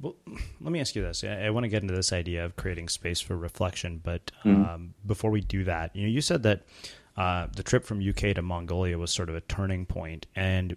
[0.02, 0.16] Well,
[0.60, 1.24] let me ask you this.
[1.24, 4.64] I, I, want to get into this idea of creating space for reflection, but mm-hmm.
[4.64, 6.62] um, before we do that, you know, you said that
[7.16, 10.76] uh, the trip from UK to Mongolia was sort of a turning point, and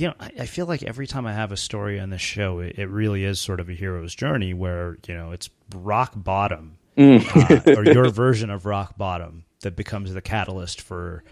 [0.00, 2.60] you know, I, I, feel like every time I have a story on this show,
[2.60, 6.78] it, it, really is sort of a hero's journey where you know it's rock bottom
[6.96, 7.20] mm.
[7.68, 11.22] uh, or your version of rock bottom that becomes the catalyst for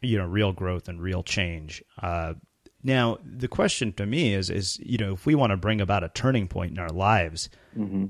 [0.00, 1.84] you know real growth and real change.
[2.00, 2.32] Uh,
[2.82, 6.02] now, the question to me is is you know if we want to bring about
[6.02, 8.06] a turning point in our lives, mm-hmm.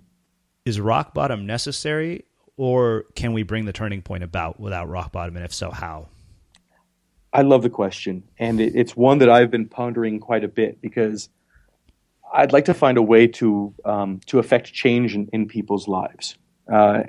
[0.64, 2.24] is rock bottom necessary,
[2.56, 6.06] or can we bring the turning point about without rock bottom, and if so, how?
[7.34, 10.80] I love the question, and it, it's one that I've been pondering quite a bit
[10.80, 11.28] because
[12.32, 16.38] I'd like to find a way to um, to affect change in, in people's lives.
[16.72, 17.02] Uh,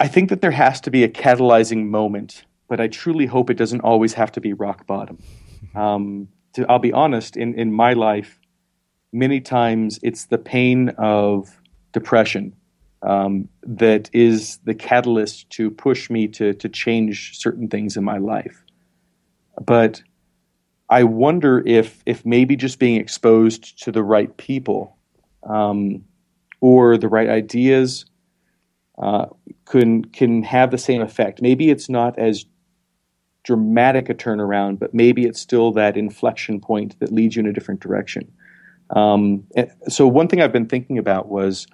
[0.00, 3.58] I think that there has to be a catalyzing moment, but I truly hope it
[3.58, 5.18] doesn't always have to be rock bottom.
[5.74, 8.40] Um, to, I'll be honest, in, in my life,
[9.12, 11.60] many times it's the pain of
[11.92, 12.56] depression
[13.02, 18.18] um, that is the catalyst to push me to, to change certain things in my
[18.18, 18.64] life.
[19.64, 20.02] But
[20.88, 24.96] I wonder if, if maybe just being exposed to the right people
[25.42, 26.04] um,
[26.60, 28.06] or the right ideas
[28.98, 29.26] uh,
[29.64, 31.42] can can have the same effect.
[31.42, 32.44] Maybe it's not as
[33.42, 37.52] dramatic a turnaround, but maybe it's still that inflection point that leads you in a
[37.52, 38.30] different direction.
[38.90, 39.44] Um,
[39.88, 41.66] so one thing I've been thinking about was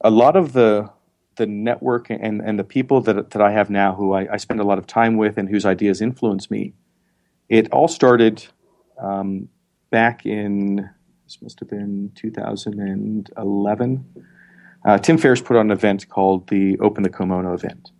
[0.00, 0.90] a lot of the
[1.36, 4.58] the network and, and the people that, that I have now who I, I spend
[4.58, 6.72] a lot of time with and whose ideas influence me,
[7.50, 8.46] it all started
[8.98, 9.50] um,
[9.90, 10.88] back in
[11.26, 14.04] this must have been 2011.
[14.84, 17.90] Uh, Tim Ferriss put on an event called the Open the Kimono event,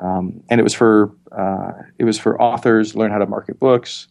[0.00, 4.08] um, and it was for uh, it was for authors learn how to market books,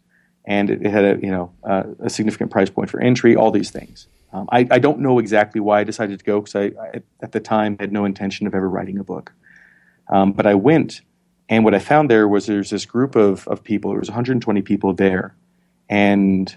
[0.47, 3.51] and it, it had a you know uh, a significant price point for entry, all
[3.51, 4.07] these things.
[4.33, 7.31] Um, I, I, don't know exactly why I decided to go because I, I, at
[7.33, 9.31] the time had no intention of ever writing a book,
[10.09, 11.01] um, but I went,
[11.49, 13.91] and what I found there was there's this group of of people.
[13.91, 15.35] There was 120 people there,
[15.87, 16.55] and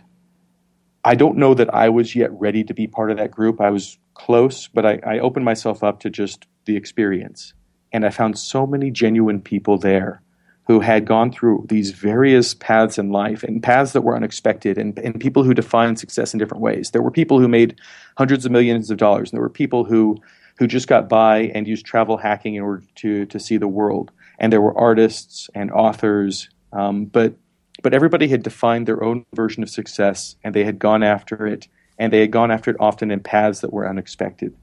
[1.05, 3.61] I don't know that I was yet ready to be part of that group.
[3.61, 7.55] I was close, but I, I opened myself up to just the experience.
[7.93, 10.21] And I found so many genuine people there
[10.67, 14.99] who had gone through these various paths in life and paths that were unexpected and,
[14.99, 16.91] and people who defined success in different ways.
[16.91, 17.79] There were people who made
[18.19, 20.19] hundreds of millions of dollars, and there were people who
[20.59, 24.11] who just got by and used travel hacking in order to to see the world.
[24.39, 27.35] And there were artists and authors, um, but
[27.83, 31.69] but everybody had defined their own version of success and they had gone after it
[31.99, 34.57] and they had gone after it often in paths that were unexpected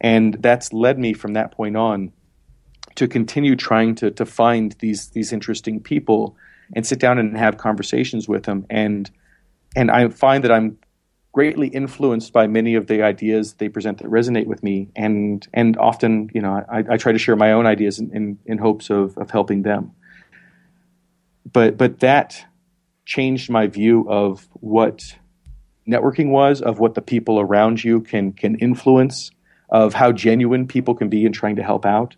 [0.00, 2.12] and that's led me from that point on
[2.96, 6.36] to continue trying to, to find these these interesting people
[6.74, 8.66] and sit down and have conversations with them.
[8.70, 9.10] And
[9.76, 10.78] and I find that I'm
[11.32, 14.88] greatly influenced by many of the ideas they present that resonate with me.
[14.94, 18.38] And and often you know I, I try to share my own ideas in, in,
[18.46, 19.92] in hopes of, of helping them.
[21.50, 22.44] But but that
[23.04, 25.16] changed my view of what
[25.86, 29.30] networking was, of what the people around you can can influence,
[29.68, 32.14] of how genuine people can be in trying to help out.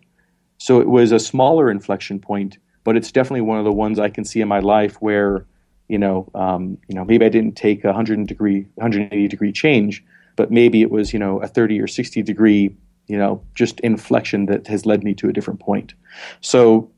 [0.57, 4.09] So it was a smaller inflection point, but it's definitely one of the ones I
[4.09, 5.45] can see in my life where,
[5.87, 10.03] you know, um, you know, maybe I didn't take a hundred degree, 180 degree change,
[10.35, 12.75] but maybe it was, you know, a 30 or 60 degree,
[13.07, 15.93] you know, just inflection that has led me to a different point.
[16.41, 16.91] So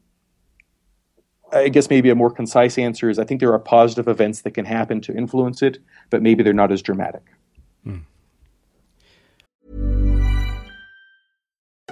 [1.51, 4.51] I guess maybe a more concise answer is I think there are positive events that
[4.51, 5.79] can happen to influence it,
[6.09, 7.23] but maybe they're not as dramatic.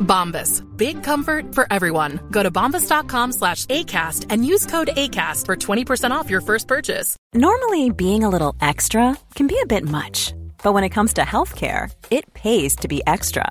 [0.00, 0.64] Bombas.
[0.76, 2.20] Big comfort for everyone.
[2.30, 7.16] Go to bombas.com slash ACAST and use code ACAST for 20% off your first purchase.
[7.32, 10.34] Normally, being a little extra can be a bit much.
[10.62, 13.50] But when it comes to healthcare, it pays to be extra.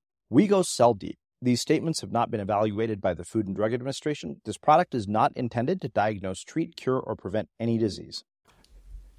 [0.31, 1.17] We go cell deep.
[1.41, 4.39] These statements have not been evaluated by the Food and Drug Administration.
[4.45, 8.23] This product is not intended to diagnose, treat, cure, or prevent any disease.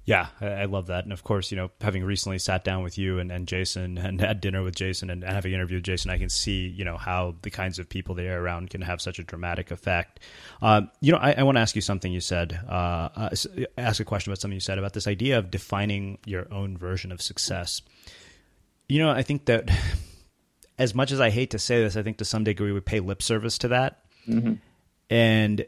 [0.05, 1.03] Yeah, I love that.
[1.03, 4.19] And of course, you know, having recently sat down with you and, and Jason and
[4.19, 7.51] had dinner with Jason and having interviewed Jason, I can see, you know, how the
[7.51, 10.19] kinds of people they are around can have such a dramatic effect.
[10.63, 13.29] Um, you know, I, I want to ask you something you said, uh, uh,
[13.77, 17.11] ask a question about something you said about this idea of defining your own version
[17.11, 17.83] of success.
[18.89, 19.69] You know, I think that
[20.77, 22.99] as much as I hate to say this, I think to some degree we pay
[22.99, 24.03] lip service to that.
[24.27, 24.53] Mm-hmm.
[25.09, 25.65] And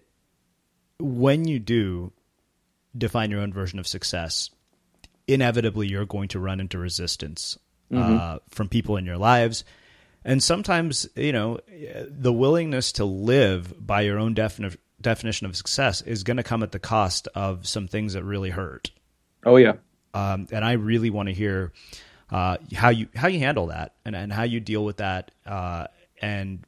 [1.00, 2.12] when you do,
[2.98, 4.50] define your own version of success,
[5.28, 7.58] inevitably you're going to run into resistance
[7.92, 8.18] mm-hmm.
[8.18, 9.64] uh, from people in your lives.
[10.24, 11.60] And sometimes, you know,
[12.08, 16.64] the willingness to live by your own defini- definition of success is going to come
[16.64, 18.90] at the cost of some things that really hurt.
[19.46, 19.74] Oh, yeah.
[20.16, 21.74] Um, and I really want to hear
[22.32, 25.88] uh, how you how you handle that and, and how you deal with that uh,
[26.22, 26.66] and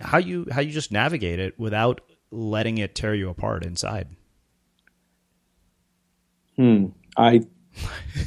[0.00, 2.00] how you how you just navigate it without
[2.30, 4.08] letting it tear you apart inside.
[6.56, 6.86] Hmm.
[7.16, 7.42] I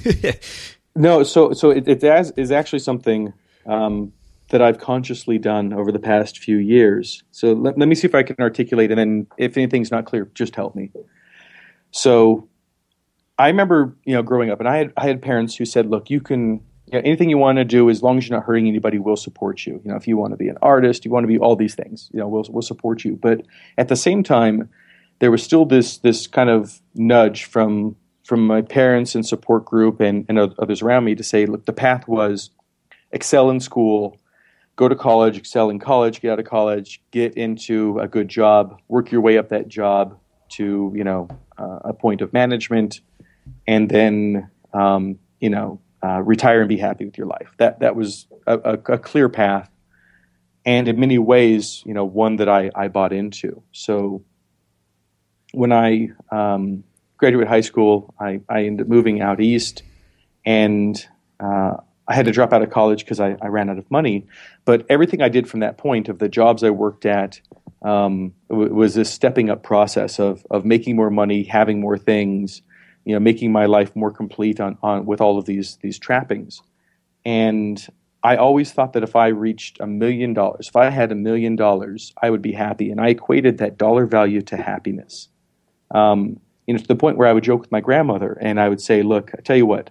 [0.95, 1.23] no.
[1.23, 2.03] So so it, it
[2.37, 3.33] is actually something
[3.65, 4.11] um,
[4.49, 7.23] that I've consciously done over the past few years.
[7.31, 10.29] So let, let me see if I can articulate, and then if anything's not clear,
[10.33, 10.91] just help me.
[11.91, 12.47] So
[13.37, 16.09] I remember, you know, growing up, and I had I had parents who said, "Look,
[16.09, 16.61] you can
[16.91, 19.15] you know, anything you want to do, as long as you're not hurting anybody, we'll
[19.15, 19.81] support you.
[19.83, 21.75] You know, if you want to be an artist, you want to be all these
[21.75, 23.41] things, you know, we'll we'll support you." But
[23.77, 24.69] at the same time,
[25.19, 29.99] there was still this this kind of nudge from from my parents and support group
[29.99, 32.49] and, and others around me to say, look, the path was
[33.11, 34.17] excel in school,
[34.75, 38.79] go to college, excel in college, get out of college, get into a good job,
[38.87, 40.17] work your way up that job
[40.49, 42.99] to you know uh, a point of management,
[43.67, 47.53] and then um, you know uh, retire and be happy with your life.
[47.57, 49.69] That that was a, a, a, clear path,
[50.65, 53.61] and in many ways, you know, one that I, I bought into.
[53.71, 54.23] So
[55.53, 56.83] when I um,
[57.17, 59.83] graduated high school, I, I ended up moving out east,
[60.45, 61.05] and
[61.39, 61.77] uh,
[62.07, 64.27] I had to drop out of college because I, I, ran out of money.
[64.65, 67.39] But everything I did from that point of the jobs I worked at
[67.83, 72.61] um, was this stepping up process of of making more money, having more things,
[73.05, 76.61] you know, making my life more complete on, on with all of these these trappings.
[77.25, 77.85] And
[78.23, 81.55] I always thought that if I reached a million dollars, if I had a million
[81.55, 82.91] dollars, I would be happy.
[82.91, 85.27] And I equated that dollar value to happiness.
[85.89, 88.69] Um, you know, to the point where I would joke with my grandmother and I
[88.69, 89.89] would say, "Look, I tell you what,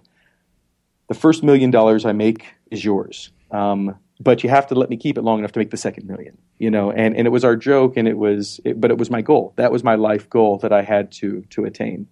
[1.09, 4.95] the first million dollars I make is yours, um, but you have to let me
[4.95, 6.37] keep it long enough to make the second million.
[6.57, 9.09] You know, and and it was our joke, and it was, it, but it was
[9.09, 9.53] my goal.
[9.57, 12.07] That was my life goal that I had to to attain.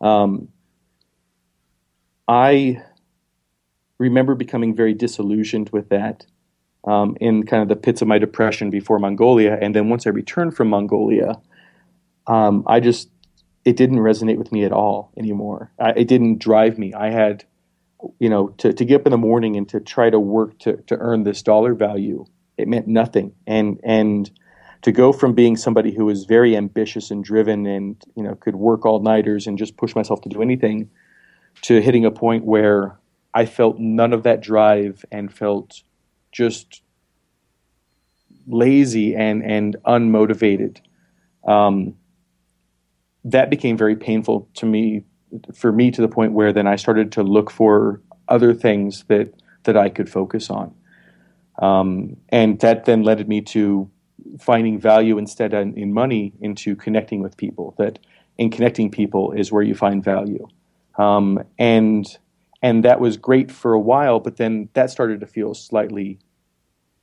[0.00, 0.48] Um,
[2.26, 2.82] I
[3.98, 6.24] remember becoming very disillusioned with that
[6.84, 9.58] um, in kind of the pits of my depression before Mongolia.
[9.60, 11.40] And then once I returned from Mongolia,
[12.26, 13.10] um, I just,
[13.64, 15.70] it didn't resonate with me at all anymore.
[15.78, 16.94] I, it didn't drive me.
[16.94, 17.44] I had,
[18.18, 20.76] you know, to, to get up in the morning and to try to work to,
[20.86, 22.24] to earn this dollar value,
[22.56, 23.34] it meant nothing.
[23.46, 24.30] And, and,
[24.82, 28.56] to go from being somebody who was very ambitious and driven and you know could
[28.56, 30.90] work all nighters and just push myself to do anything
[31.62, 32.98] to hitting a point where
[33.34, 35.82] I felt none of that drive and felt
[36.32, 36.82] just
[38.46, 40.78] lazy and and unmotivated.
[41.46, 41.94] Um,
[43.24, 45.04] that became very painful to me
[45.54, 49.34] for me to the point where then I started to look for other things that
[49.64, 50.74] that I could focus on.
[51.60, 53.90] Um, and that then led me to
[54.38, 57.74] finding value instead in, in money into connecting with people.
[57.78, 57.98] That
[58.38, 60.46] in connecting people is where you find value,
[60.96, 62.06] um, and
[62.62, 64.20] and that was great for a while.
[64.20, 66.18] But then that started to feel slightly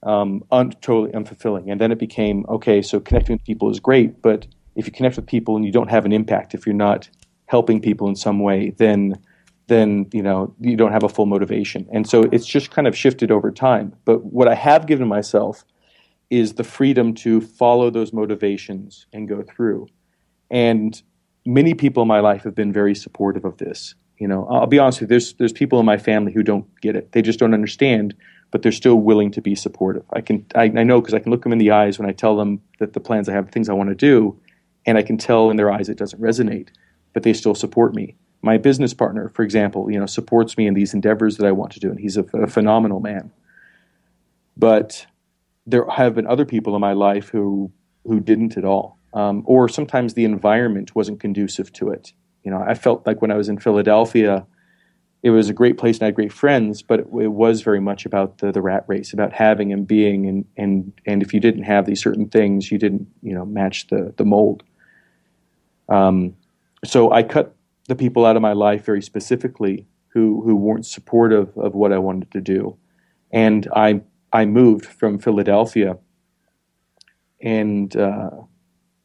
[0.04, 2.82] um, un- totally unfulfilling, and then it became okay.
[2.82, 5.90] So connecting with people is great, but if you connect with people and you don't
[5.90, 7.10] have an impact, if you're not
[7.48, 9.20] helping people in some way, then
[9.68, 11.88] then you know you don't have a full motivation.
[11.92, 13.96] And so it's just kind of shifted over time.
[14.06, 15.66] But what I have given myself
[16.30, 19.88] is the freedom to follow those motivations and go through.
[20.50, 21.02] And
[21.46, 23.96] many people in my life have been very supportive of this.
[24.18, 26.66] You know, I'll be honest with you, there's there's people in my family who don't
[26.82, 27.12] get it.
[27.12, 28.16] They just don't understand,
[28.52, 30.04] but they're still willing to be supportive.
[30.12, 32.14] I can I, I know because I can look them in the eyes when I
[32.14, 34.40] tell them that the plans I have, the things I want to do,
[34.86, 36.70] and I can tell in their eyes it doesn't resonate,
[37.14, 38.16] but they still support me.
[38.42, 41.72] My business partner, for example, you know, supports me in these endeavors that I want
[41.74, 43.32] to do, and he's a, a phenomenal man.
[44.56, 45.06] But
[45.68, 47.72] there have been other people in my life who
[48.06, 52.14] who didn't at all, um, or sometimes the environment wasn't conducive to it.
[52.44, 54.48] You know, I felt like when I was in Philadelphia,
[55.22, 57.82] it was a great place and I had great friends, but it, it was very
[57.82, 61.42] much about the the rat race, about having and being, and and and if you
[61.42, 64.64] didn't have these certain things, you didn't you know match the the mold.
[65.90, 66.36] Um,
[66.86, 67.56] so I cut
[67.88, 71.98] the people out of my life very specifically who who weren't supportive of what I
[71.98, 72.78] wanted to do,
[73.32, 74.02] and I
[74.32, 75.98] I moved from Philadelphia,
[77.42, 78.32] and uh,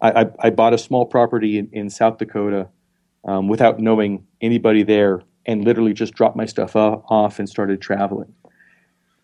[0.01, 2.69] I, I, bought a small property in, in South Dakota
[3.25, 8.35] um, without knowing anybody there, and literally just dropped my stuff off and started traveling.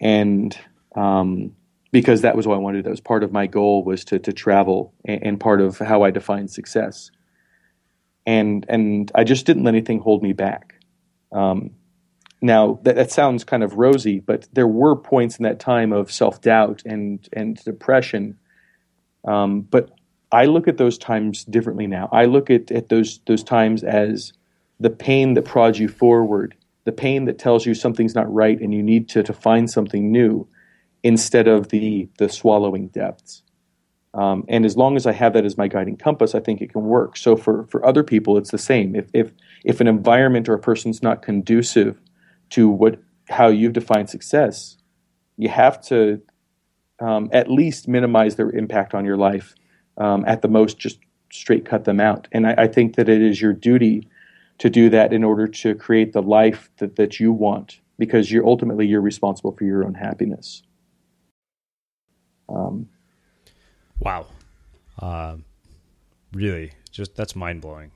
[0.01, 0.57] And
[0.95, 1.57] um,
[1.91, 4.33] because that was what I wanted, that was part of my goal was to to
[4.33, 7.11] travel, and, and part of how I define success.
[8.25, 10.75] And and I just didn't let anything hold me back.
[11.33, 11.71] Um,
[12.41, 16.13] now that, that sounds kind of rosy, but there were points in that time of
[16.13, 18.39] self doubt and and depression.
[19.25, 19.91] Um, but
[20.31, 22.09] I look at those times differently now.
[22.13, 24.33] I look at, at those those times as
[24.79, 28.73] the pain that prods you forward, the pain that tells you something's not right and
[28.73, 30.47] you need to, to find something new,
[31.03, 33.43] instead of the the swallowing depths.
[34.15, 36.73] Um, and as long as I have that as my guiding compass, I think it
[36.73, 37.17] can work.
[37.17, 38.97] So for, for other people, it's the same.
[38.97, 39.31] If, if,
[39.65, 42.01] if an environment or a person's not conducive
[42.51, 44.77] to what how you've defined success,
[45.37, 46.21] you have to
[47.01, 49.55] um, at least minimize their impact on your life.
[49.97, 50.99] Um, at the most, just
[51.33, 52.29] straight cut them out.
[52.33, 54.09] And I, I, think that it is your duty
[54.59, 58.47] to do that in order to create the life that, that you want, because you're
[58.47, 60.63] ultimately you're responsible for your own happiness.
[62.49, 62.89] Um,
[63.99, 64.27] wow,
[65.01, 65.37] uh,
[66.33, 67.91] really, just that's mind blowing.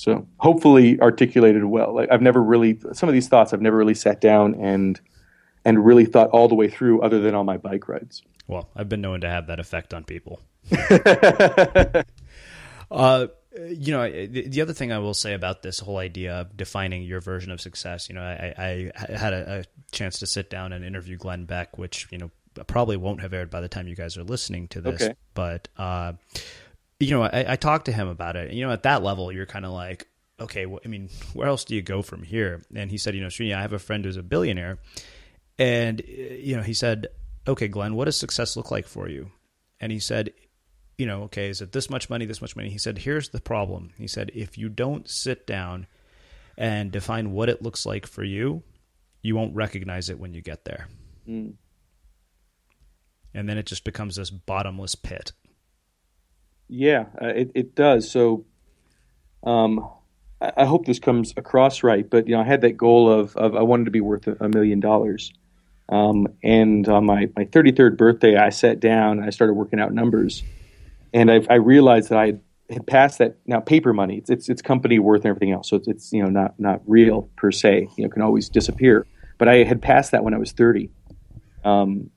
[0.00, 1.94] So hopefully articulated well.
[1.94, 4.98] Like I've never really some of these thoughts I've never really sat down and
[5.62, 8.22] and really thought all the way through, other than on my bike rides.
[8.46, 10.40] Well, I've been known to have that effect on people.
[12.90, 13.26] uh,
[13.68, 17.02] you know, the, the, other thing I will say about this whole idea of defining
[17.02, 20.72] your version of success, you know, I, I had a, a, chance to sit down
[20.72, 22.30] and interview Glenn Beck, which you know
[22.66, 25.02] probably won't have aired by the time you guys are listening to this.
[25.02, 25.14] Okay.
[25.34, 26.14] But uh,
[27.00, 28.52] you know, I, I, talked to him about it.
[28.52, 30.06] You know, at that level, you're kind of like,
[30.38, 32.62] okay, well, I mean, where else do you go from here?
[32.74, 34.78] And he said, you know, Srini, I have a friend who's a billionaire,
[35.58, 37.08] and you know, he said,
[37.48, 39.30] okay, Glenn, what does success look like for you?
[39.80, 40.32] And he said,
[40.98, 42.68] you know, okay, is it this much money, this much money?
[42.68, 43.92] He said, here's the problem.
[43.96, 45.86] He said, if you don't sit down
[46.58, 48.62] and define what it looks like for you,
[49.22, 50.88] you won't recognize it when you get there.
[51.26, 51.54] Mm.
[53.32, 55.32] And then it just becomes this bottomless pit.
[56.72, 58.10] Yeah, uh, it, it does.
[58.10, 58.44] So
[59.42, 59.90] um,
[60.40, 63.36] I, I, hope this comes across right, but, you know, I had that goal of,
[63.36, 65.32] of I wanted to be worth a, million dollars.
[65.88, 69.92] Um, and on my, my 33rd birthday, I sat down and I started working out
[69.92, 70.44] numbers
[71.12, 72.34] and I, I realized that I
[72.70, 74.18] had passed that now paper money.
[74.18, 76.82] It's, it's, it's company worth and everything else, so it's, it's you know not not
[76.86, 77.88] real per se.
[77.96, 79.06] You know, can always disappear.
[79.38, 80.90] But I had passed that when I was thirty.
[81.64, 82.10] Um,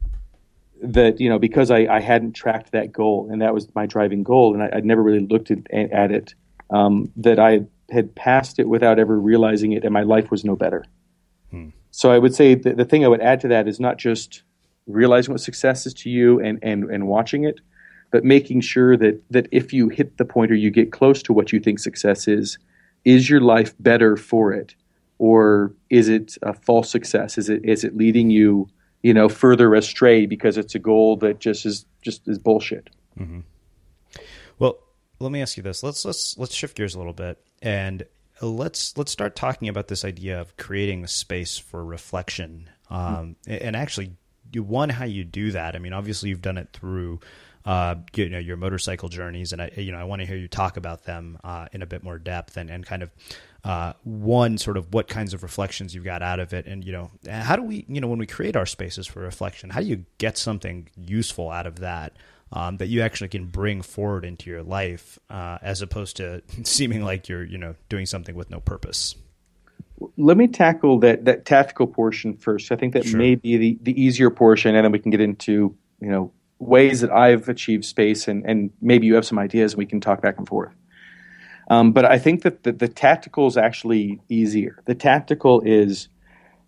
[0.84, 4.24] that you know because I, I hadn't tracked that goal and that was my driving
[4.24, 6.36] goal and I, would never really looked at, at it
[6.70, 10.56] um, that I had passed it without ever realizing it and my life was no
[10.56, 10.84] better.
[11.52, 11.70] Hmm.
[11.92, 14.44] So I would say the, the thing I would add to that is not just
[14.88, 17.62] realizing what success is to you and, and, and watching it,
[18.12, 21.34] but making sure that that if you hit the point or you get close to
[21.34, 22.58] what you think success is,
[23.06, 24.76] is your life better for it,
[25.18, 27.38] or is it a false success?
[27.38, 28.70] Is it is it leading you
[29.04, 32.90] you know further astray because it's a goal that just is just is bullshit?
[33.20, 33.42] Mm-hmm.
[34.58, 34.80] Well,
[35.20, 35.84] let me ask you this.
[35.84, 38.04] Let's let's let's shift gears a little bit and
[38.42, 43.66] let's let's start talking about this idea of creating a space for reflection um, mm-hmm.
[43.66, 44.12] and actually
[44.56, 47.20] one how you do that i mean obviously you've done it through
[47.66, 50.48] uh, you know your motorcycle journeys, and I you know I want to hear you
[50.48, 53.12] talk about them uh, in a bit more depth and and kind of
[53.64, 56.92] uh, one sort of what kinds of reflections you've got out of it, and you
[56.92, 59.86] know how do we you know when we create our spaces for reflection, how do
[59.86, 62.14] you get something useful out of that?
[62.52, 67.04] Um, that you actually can bring forward into your life, uh, as opposed to seeming
[67.04, 69.16] like you're, you know, doing something with no purpose.
[70.18, 72.72] Let me tackle that that tactical portion first.
[72.72, 73.18] I think that sure.
[73.18, 77.02] may be the, the easier portion, and then we can get into you know ways
[77.02, 80.22] that I've achieved space, and, and maybe you have some ideas and we can talk
[80.22, 80.74] back and forth.
[81.70, 84.82] Um, but I think that the, the tactical is actually easier.
[84.86, 86.10] The tactical is,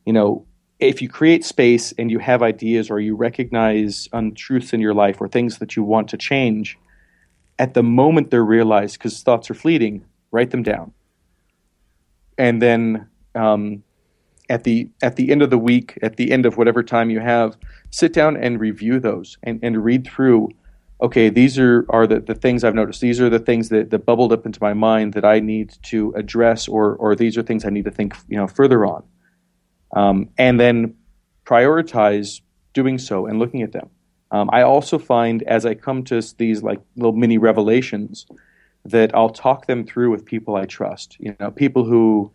[0.05, 0.45] you know,
[0.79, 5.21] if you create space and you have ideas or you recognize untruths in your life
[5.21, 6.77] or things that you want to change,
[7.59, 10.91] at the moment they're realized, because thoughts are fleeting, write them down.
[12.37, 13.83] And then um,
[14.49, 17.21] at the at the end of the week, at the end of whatever time you
[17.21, 17.57] have,
[17.89, 20.49] sit down and review those and, and read through.
[21.01, 23.01] Okay, these are, are the, the things I've noticed.
[23.01, 26.13] These are the things that, that bubbled up into my mind that I need to
[26.15, 29.03] address, or or these are things I need to think you know further on,
[29.95, 30.95] um, and then
[31.45, 32.41] prioritize
[32.73, 33.89] doing so and looking at them.
[34.31, 38.25] Um, I also find as I come to these like little mini revelations
[38.85, 41.17] that I'll talk them through with people I trust.
[41.19, 42.31] You know, people who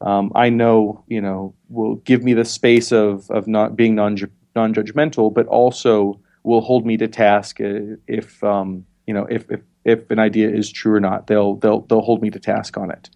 [0.00, 4.16] um, I know, you know, will give me the space of of not being non
[4.54, 9.60] non judgmental, but also will hold me to task if um, you know if, if
[9.84, 11.26] if an idea is true or not.
[11.26, 13.10] They'll they'll they'll hold me to task on it,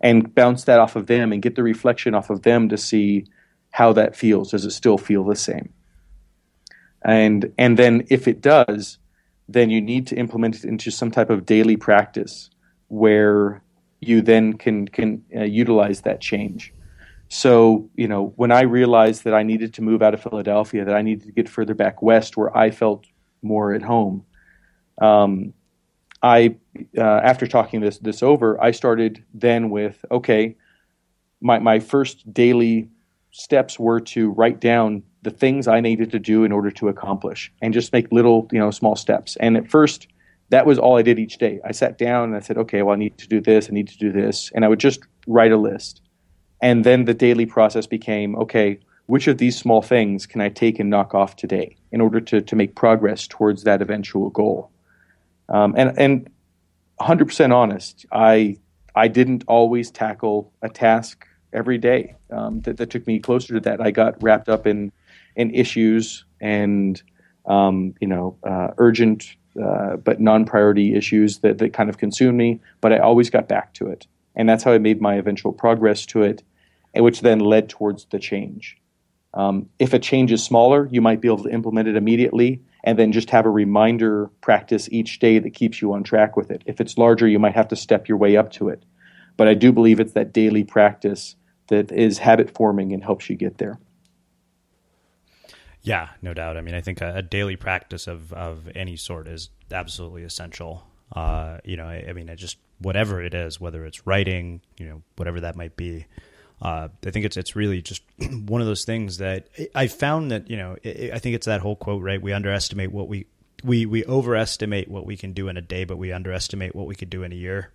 [0.00, 3.26] and bounce that off of them and get the reflection off of them to see
[3.70, 4.50] how that feels.
[4.50, 5.72] Does it still feel the same?
[7.02, 8.98] And and then if it does,
[9.48, 12.50] then you need to implement it into some type of daily practice
[12.88, 13.62] where
[14.00, 16.72] you then can can uh, utilize that change.
[17.34, 20.94] So, you know, when I realized that I needed to move out of Philadelphia, that
[20.94, 23.06] I needed to get further back west where I felt
[23.42, 24.24] more at home,
[25.00, 25.52] um,
[26.22, 26.54] I,
[26.96, 30.54] uh, after talking this this over, I started then with okay,
[31.40, 32.88] my my first daily
[33.32, 37.52] steps were to write down the things I needed to do in order to accomplish,
[37.60, 39.36] and just make little you know small steps.
[39.40, 40.06] And at first,
[40.50, 41.58] that was all I did each day.
[41.64, 43.88] I sat down and I said, okay, well, I need to do this, I need
[43.88, 44.52] to do this.
[44.54, 46.00] And I would just write a list.
[46.64, 50.78] And then the daily process became, okay, which of these small things can I take
[50.78, 54.70] and knock off today in order to, to make progress towards that eventual goal?
[55.50, 56.30] Um, and, and
[57.02, 58.56] 100% honest, I,
[58.94, 63.60] I didn't always tackle a task every day um, that, that took me closer to
[63.60, 63.82] that.
[63.82, 64.90] I got wrapped up in,
[65.36, 67.02] in issues and,
[67.44, 72.58] um, you know, uh, urgent uh, but non-priority issues that, that kind of consumed me.
[72.80, 76.06] But I always got back to it, and that's how I made my eventual progress
[76.06, 76.42] to it,
[76.96, 78.76] which then led towards the change.
[79.34, 82.98] Um, if a change is smaller, you might be able to implement it immediately and
[82.98, 86.62] then just have a reminder practice each day that keeps you on track with it.
[86.66, 88.84] If it's larger, you might have to step your way up to it.
[89.36, 91.34] But I do believe it's that daily practice
[91.68, 93.78] that is habit forming and helps you get there.
[95.82, 96.56] Yeah, no doubt.
[96.56, 100.86] I mean, I think a, a daily practice of, of any sort is absolutely essential.
[101.14, 104.86] Uh, you know, I, I mean, it just whatever it is, whether it's writing, you
[104.86, 106.06] know, whatever that might be.
[106.62, 108.02] Uh, I think it's it's really just
[108.46, 111.76] one of those things that I found that you know I think it's that whole
[111.76, 112.20] quote right.
[112.20, 113.26] We underestimate what we
[113.62, 116.94] we we overestimate what we can do in a day, but we underestimate what we
[116.94, 117.70] could do in a year.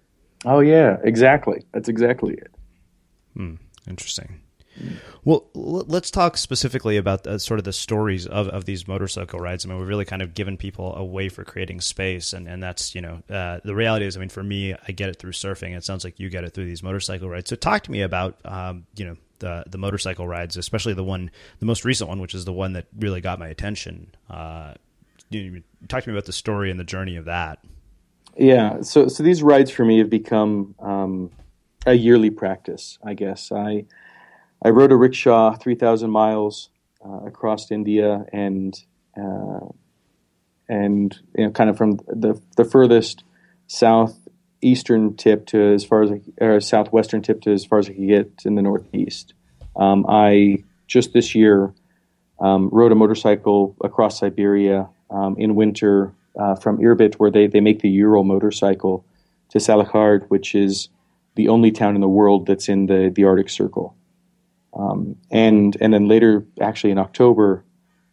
[0.46, 1.64] Oh yeah, exactly.
[1.74, 2.52] That's exactly it.
[3.36, 3.56] Hmm.
[3.88, 4.42] Interesting.
[5.26, 9.66] Well, let's talk specifically about the, sort of the stories of, of these motorcycle rides.
[9.66, 12.64] I mean, we've really kind of given people a way for creating space, and, and
[12.64, 14.16] that's you know uh, the reality is.
[14.16, 15.76] I mean, for me, I get it through surfing.
[15.76, 17.50] It sounds like you get it through these motorcycle rides.
[17.50, 21.32] So, talk to me about um, you know the the motorcycle rides, especially the one,
[21.60, 24.16] the most recent one, which is the one that really got my attention.
[24.30, 24.74] Uh,
[25.88, 27.60] talk to me about the story and the journey of that.
[28.38, 31.32] Yeah, so so these rides for me have become um,
[31.86, 32.98] a yearly practice.
[33.04, 33.86] I guess I
[34.64, 36.70] I rode a rickshaw 3,000 miles
[37.06, 38.78] uh, across India and
[39.18, 39.68] uh,
[40.68, 43.24] and you know, kind of from the the furthest
[43.68, 48.08] southeastern tip to as far as or southwestern tip to as far as I could
[48.08, 49.34] get in the northeast.
[49.76, 51.74] Um, I just this year
[52.40, 57.60] um, rode a motorcycle across Siberia um, in winter uh, from Irbit, where they, they
[57.60, 59.06] make the Ural motorcycle,
[59.50, 60.90] to Salekhard, which is
[61.36, 63.96] the only town in the world that's in the, the Arctic Circle.
[64.74, 67.64] Um, and and then later, actually in October,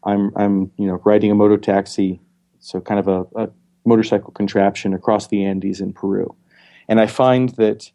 [0.04, 2.20] I'm I'm you know riding a moto taxi,
[2.58, 3.50] so kind of a, a
[3.84, 6.34] motorcycle contraption across the Andes in Peru,
[6.88, 7.90] and I find that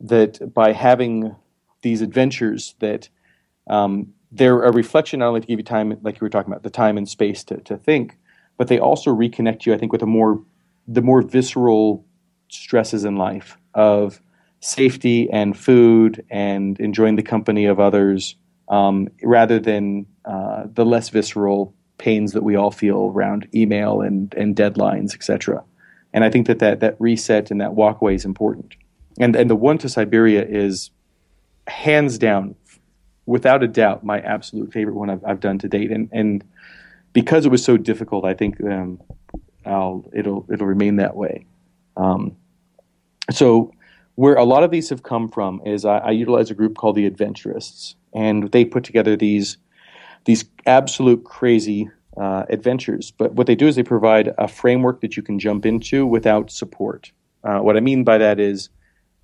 [0.00, 1.34] that by having
[1.82, 3.08] these adventures that
[3.68, 6.62] um, they're a reflection not only to give you time, like you were talking about,
[6.62, 8.18] the time and space to, to think,
[8.56, 10.42] but they also reconnect you, I think, with a more
[10.86, 12.04] the more visceral
[12.48, 14.20] stresses in life of
[14.60, 18.36] safety and food and enjoying the company of others
[18.68, 24.32] um, rather than uh, the less visceral pains that we all feel around email and,
[24.34, 25.62] and deadlines, etc.
[26.12, 28.74] And I think that, that that reset and that walkway is important.
[29.18, 30.90] And and the one to Siberia is
[31.66, 32.54] hands down,
[33.26, 35.90] without a doubt, my absolute favorite one I've, I've done to date.
[35.90, 36.44] And and
[37.12, 39.00] because it was so difficult, I think um,
[39.64, 41.46] I'll it'll it'll remain that way.
[41.96, 42.36] Um,
[43.30, 43.72] so
[44.14, 46.96] where a lot of these have come from is I, I utilize a group called
[46.96, 49.56] the Adventurists, and they put together these
[50.24, 53.10] these absolute crazy uh, adventures.
[53.10, 56.50] But what they do is they provide a framework that you can jump into without
[56.50, 57.12] support.
[57.42, 58.68] Uh, what I mean by that is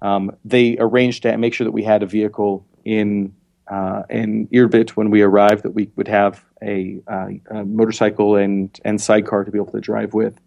[0.00, 3.34] um, they arranged to make sure that we had a vehicle in
[3.68, 8.78] uh, in Irbit when we arrived that we would have a, uh, a, motorcycle and
[8.84, 10.38] and sidecar to be able to drive with.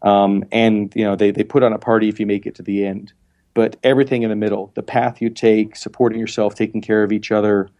[0.00, 2.62] Um, and you know they they put on a party if you make it to
[2.62, 3.12] the end
[3.56, 7.32] but everything in the middle, the path you take, supporting yourself, taking care of each
[7.32, 7.70] other.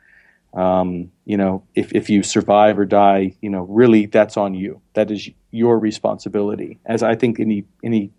[0.55, 4.81] Um, you know, if, if you survive or die, you know, really that's on you.
[4.95, 8.11] That is your responsibility, as I think any any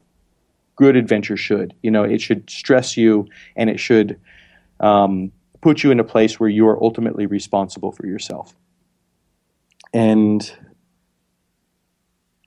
[0.75, 1.73] good adventure should.
[1.81, 4.19] You know, it should stress you and it should
[4.79, 8.55] um, put you in a place where you are ultimately responsible for yourself.
[9.95, 10.47] And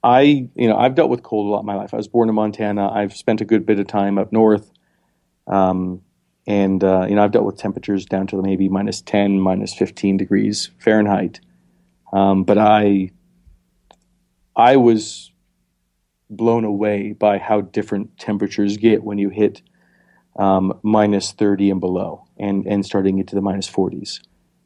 [0.04, 1.92] I, you know, I've dealt with cold a lot in my life.
[1.92, 2.88] I was born in Montana.
[2.92, 4.70] I've spent a good bit of time up north.
[5.51, 6.03] Um,
[6.46, 10.16] and uh, you know, I've dealt with temperatures down to maybe minus 10, minus 15
[10.16, 11.40] degrees Fahrenheit.
[12.12, 13.11] Um, but I,
[14.57, 15.32] I was
[16.30, 19.62] blown away by how different temperatures get when you hit
[20.36, 24.20] um, minus 30 and below, and and starting into the minus 40s.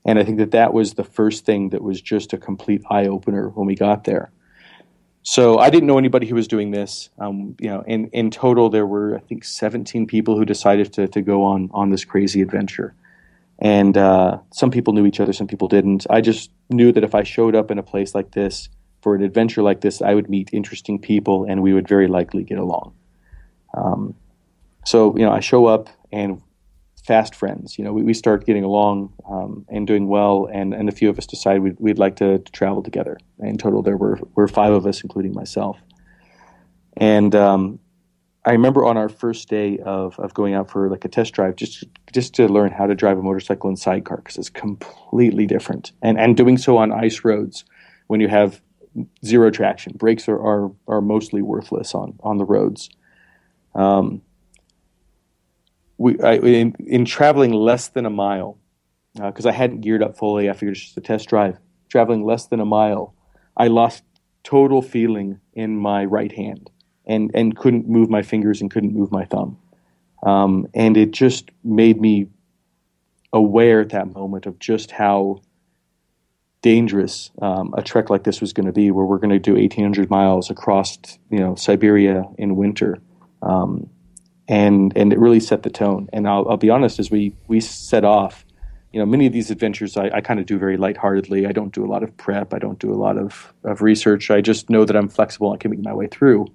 [0.05, 3.07] And I think that that was the first thing that was just a complete eye
[3.07, 4.31] opener when we got there.
[5.27, 7.09] So I didn't know anybody who was doing this.
[7.19, 11.09] Um, you know, in, in total, there were I think 17 people who decided to
[11.09, 12.95] to go on on this crazy adventure,
[13.59, 16.07] and uh, some people knew each other, some people didn't.
[16.11, 18.69] I just knew that if I showed up in a place like this
[19.01, 22.45] for an adventure like this, I would meet interesting people, and we would very likely
[22.45, 22.93] get along.
[23.73, 24.15] Um,
[24.85, 26.43] so you know, I show up, and
[27.05, 27.79] fast friends.
[27.79, 31.09] You know, we, we start getting along um, and doing well, and, and a few
[31.11, 33.19] of us decide we'd, we'd like to, to, travel together.
[33.41, 35.79] In total, there were, were five of us, including myself.
[36.97, 37.79] And um,
[38.47, 41.57] I remember on our first day of, of going out for like a test drive,
[41.57, 45.93] just just to learn how to drive a motorcycle in sidecar because it's completely different,
[46.03, 47.65] and and doing so on ice roads
[48.07, 48.61] when you have
[49.25, 52.91] zero traction, brakes are are, are mostly worthless on on the roads.
[53.75, 54.23] Um,
[55.99, 58.59] we, I, in, in traveling less than a mile,
[59.15, 60.51] because uh, I hadn't geared up fully.
[60.51, 61.59] I figured it's just a test drive.
[61.89, 63.15] Traveling less than a mile,
[63.57, 64.03] I lost
[64.43, 66.71] total feeling in my right hand
[67.07, 69.59] and and couldn't move my fingers and couldn't move my thumb.
[70.23, 72.29] Um, and it just made me
[73.33, 75.43] aware at that moment of just how
[76.63, 79.53] dangerous um, a trek like this was going to be, where we're going to do
[79.53, 80.97] 1,800 miles across,
[81.31, 83.03] you know, Siberia in winter,
[83.43, 83.91] um,
[84.49, 86.09] and and it really set the tone.
[86.13, 88.45] And I'll, I'll, be honest, as we we set off,
[88.93, 91.47] you know, many of these adventures I, I kind of do very lightheartedly.
[91.47, 92.53] I don't do a lot of prep.
[92.53, 94.31] I don't do a lot of of research.
[94.31, 96.47] I just know that I'm flexible and can make my way through.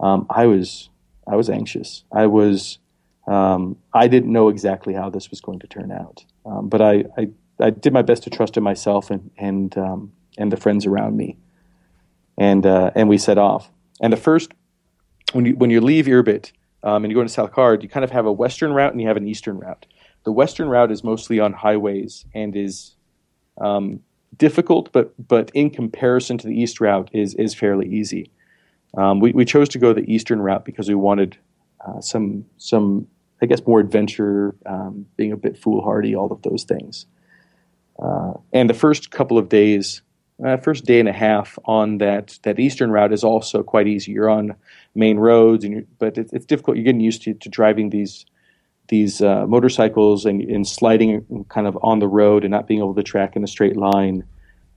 [0.00, 0.90] Um, I was
[1.26, 2.04] I was anxious.
[2.12, 2.78] I was
[3.26, 7.04] um, I didn't know exactly how this was going to turn out, um, but I,
[7.18, 7.28] I,
[7.60, 11.16] I did my best to trust in myself and and um, and the friends around
[11.16, 11.36] me,
[12.38, 13.70] and uh, and we set off.
[14.00, 14.52] And the first
[15.32, 16.52] when you when you leave Irbit
[16.82, 19.08] um, and you go into Salekhard, you kind of have a western route and you
[19.08, 19.86] have an eastern route.
[20.24, 22.94] The western route is mostly on highways and is
[23.60, 24.00] um,
[24.36, 28.30] difficult, but but in comparison to the east route is is fairly easy.
[28.96, 31.36] Um, we, we chose to go the eastern route because we wanted
[31.86, 33.06] uh, some some
[33.40, 37.06] I guess more adventure, um, being a bit foolhardy, all of those things.
[38.02, 40.02] Uh, and the first couple of days,
[40.44, 44.12] uh, first day and a half on that that eastern route is also quite easy.
[44.12, 44.54] You're on
[44.94, 46.76] main roads, and but it's, it's, difficult.
[46.76, 48.24] You're getting used to, to driving these
[48.88, 52.94] these uh, motorcycles and, and, sliding kind of on the road and not being able
[52.94, 54.24] to track in a straight line.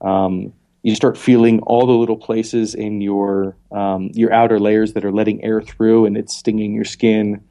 [0.02, 0.52] Um,
[0.82, 5.12] you start feeling all the little places in your um, your outer layers that are
[5.12, 7.42] letting air through, and it's stinging your skin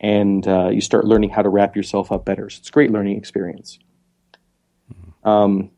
[0.00, 2.48] and uh, you start learning how to wrap yourself up better.
[2.50, 3.78] So it's a great learning experience.
[5.24, 5.70] Um,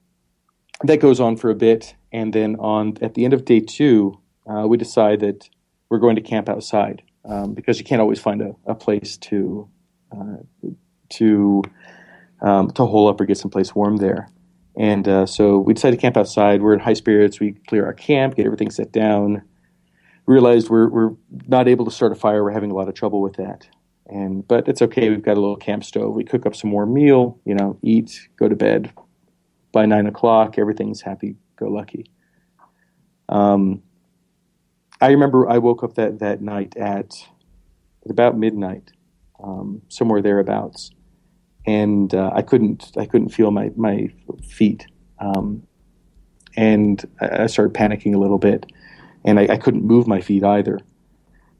[0.84, 4.18] that goes on for a bit, and then on at the end of day two,
[4.46, 5.48] uh, we decide that
[5.88, 9.68] we're going to camp outside um, because you can't always find a, a place to
[10.12, 10.36] uh,
[11.10, 11.62] to
[12.40, 14.28] um, to hole up or get someplace warm there.
[14.76, 16.62] And uh, so we decided to camp outside.
[16.62, 17.40] We're in high spirits.
[17.40, 19.42] We clear our camp, get everything set down.
[20.26, 21.10] Realized we're we're
[21.48, 22.42] not able to start a fire.
[22.42, 23.68] We're having a lot of trouble with that.
[24.06, 25.10] And but it's okay.
[25.10, 26.14] We've got a little camp stove.
[26.14, 27.38] We cook up some more meal.
[27.44, 28.92] You know, eat, go to bed.
[29.72, 32.10] By nine o'clock, everything's happy go lucky.
[33.28, 33.82] Um,
[35.00, 37.14] I remember I woke up that that night at,
[38.04, 38.90] at about midnight,
[39.42, 40.90] um, somewhere thereabouts,
[41.66, 44.08] and uh, I couldn't I couldn't feel my my
[44.48, 44.86] feet,
[45.18, 45.62] um,
[46.56, 48.66] and I, I, started panicking a little bit,
[49.24, 50.80] and I, I couldn't move my feet either.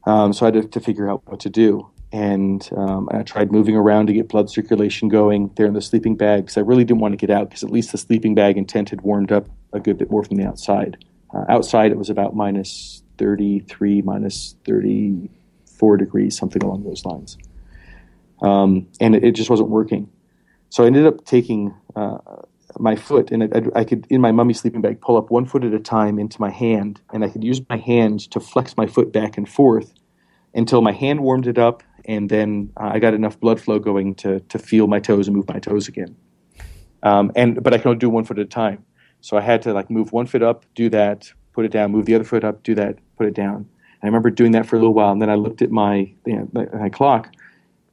[0.05, 3.51] Um, so I had to, to, figure out what to do and um, I tried
[3.51, 6.83] moving around to get blood circulation going there in the sleeping bag because I really
[6.83, 9.31] didn't want to get out because at least the sleeping bag and tent had warmed
[9.31, 11.03] up a good bit more from the outside.
[11.33, 17.37] Uh, outside, it was about minus 33, minus 34 degrees, something along those lines.
[18.41, 20.09] Um, and it, it, just wasn't working.
[20.69, 22.17] So I ended up taking uh,
[22.77, 25.63] my foot, and I, I, could, in my mummy sleeping bag, pull up one foot
[25.63, 28.87] at a time into my hand, and I could use my hand to flex my
[28.87, 29.93] foot back and forth
[30.53, 34.15] until my hand warmed it up and then uh, I got enough blood flow going
[34.15, 36.15] to to feel my toes and move my toes again.
[37.03, 38.85] Um, and but I can only do one foot at a time,
[39.21, 42.05] so I had to like move one foot up, do that, put it down, move
[42.05, 43.55] the other foot up, do that, put it down.
[43.55, 46.11] And I remember doing that for a little while, and then I looked at my
[46.25, 47.33] you know, my, my, clock,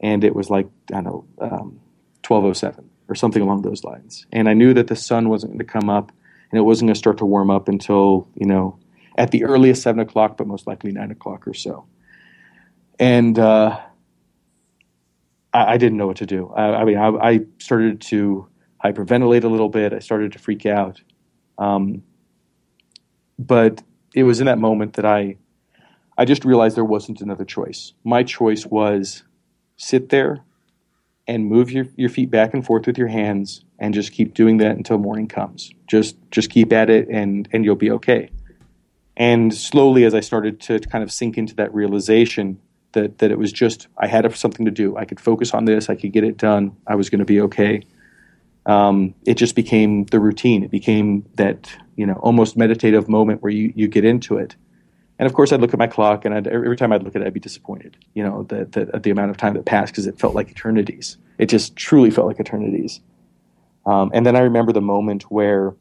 [0.01, 1.81] and it was like I don't know, um,
[2.23, 4.27] twelve oh seven or something along those lines.
[4.33, 6.13] And I knew that the sun wasn't going to come up,
[6.51, 8.79] and it wasn't going to start to warm up until you know
[9.17, 11.87] at the earliest seven o'clock, but most likely nine o'clock or so.
[12.99, 13.79] And uh,
[15.59, 16.53] I, I didn't know what to do.
[16.55, 18.49] I, I mean, I, I, started to
[18.85, 19.93] hyperventilate a little bit.
[19.93, 21.01] I started to freak out.
[21.59, 22.03] Um,
[23.39, 23.83] but
[24.15, 25.37] it was in that moment that I,
[26.17, 27.93] I just realized there wasn't another choice.
[28.05, 29.25] My choice was
[29.77, 30.45] sit there
[31.27, 34.59] and move your, your feet back and forth with your hands and just keep doing
[34.59, 35.71] that until morning comes.
[35.87, 38.31] Just just keep at it and and you'll be okay.
[39.17, 42.61] And slowly as I started to kind of sink into that realization,
[42.99, 44.97] that that it was just I had something to do.
[44.97, 45.89] I could focus on this.
[45.89, 46.77] I could get it done.
[46.87, 47.83] I was going to be okay.
[48.67, 50.63] Um, it just became the routine.
[50.63, 54.57] It became that you know almost meditative moment where you you get into it.
[55.21, 57.23] And of course, I'd look at my clock, and I'd, every time I'd look at
[57.23, 57.97] it, I'd be disappointed.
[58.15, 61.17] You know, that the, the amount of time that passed because it felt like eternities.
[61.39, 63.01] It just truly felt like eternities.
[63.87, 65.75] Um, and then I remember the moment where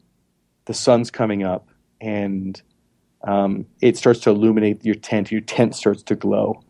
[0.64, 1.68] the sun's coming up
[2.00, 2.60] and
[3.22, 5.30] um, it starts to illuminate your tent.
[5.30, 6.62] Your tent starts to glow,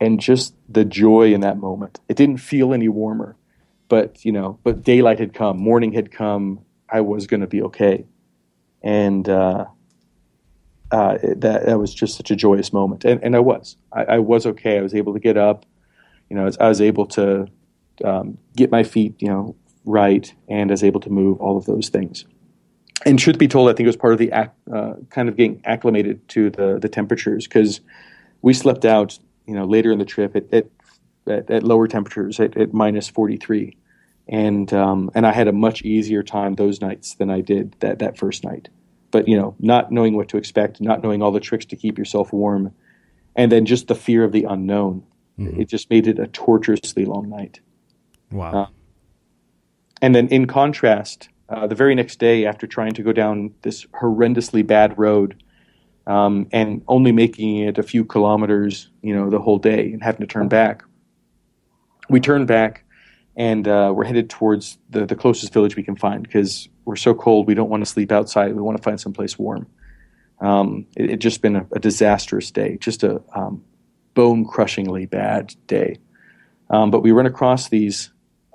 [0.00, 2.00] and just the joy in that moment.
[2.08, 3.36] It didn't feel any warmer,
[3.88, 6.60] but you know, but daylight had come, morning had come.
[6.88, 8.06] I was going to be okay,
[8.82, 9.66] and uh,
[10.90, 13.76] uh, that that was just such a joyous moment, and, and I was.
[13.92, 14.78] I, I, was okay.
[14.78, 15.66] I was able to get up.
[16.30, 17.48] You know, I was, I was able to
[18.04, 21.64] um, get my feet, you know, right, and I was able to move all of
[21.66, 22.24] those things.
[23.04, 25.60] And truth be told, I think it was part of the uh, kind of getting
[25.64, 27.80] acclimated to the the temperatures because
[28.42, 30.66] we slept out, you know, later in the trip at at,
[31.26, 33.76] at, at lower temperatures at, at minus forty three,
[34.28, 37.98] and um, and I had a much easier time those nights than I did that
[38.00, 38.68] that first night.
[39.10, 41.98] But you know, not knowing what to expect, not knowing all the tricks to keep
[41.98, 42.74] yourself warm,
[43.34, 45.04] and then just the fear of the unknown,
[45.38, 45.60] mm-hmm.
[45.60, 47.60] it just made it a torturously long night.
[48.30, 48.52] Wow.
[48.52, 48.66] Uh,
[50.02, 53.86] and then in contrast, uh, the very next day, after trying to go down this
[53.86, 55.42] horrendously bad road
[56.06, 60.20] um, and only making it a few kilometers, you know, the whole day and having
[60.20, 60.84] to turn back,
[62.08, 62.84] we turned back
[63.36, 67.12] and uh, we're headed towards the, the closest village we can find because we're so
[67.12, 68.54] cold we don't want to sleep outside.
[68.54, 69.66] We want to find someplace warm.
[70.40, 73.64] Um, it, it just been a, a, disastrous day, just a um,
[74.14, 75.98] bone crushingly bad day.
[76.68, 78.10] Um, but we run across these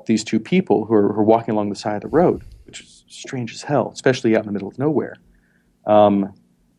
[0.08, 2.82] these two people who are, who are, walking along the side of the road, which
[2.82, 5.16] is strange as hell, especially out in the middle of nowhere.
[5.86, 6.34] Um,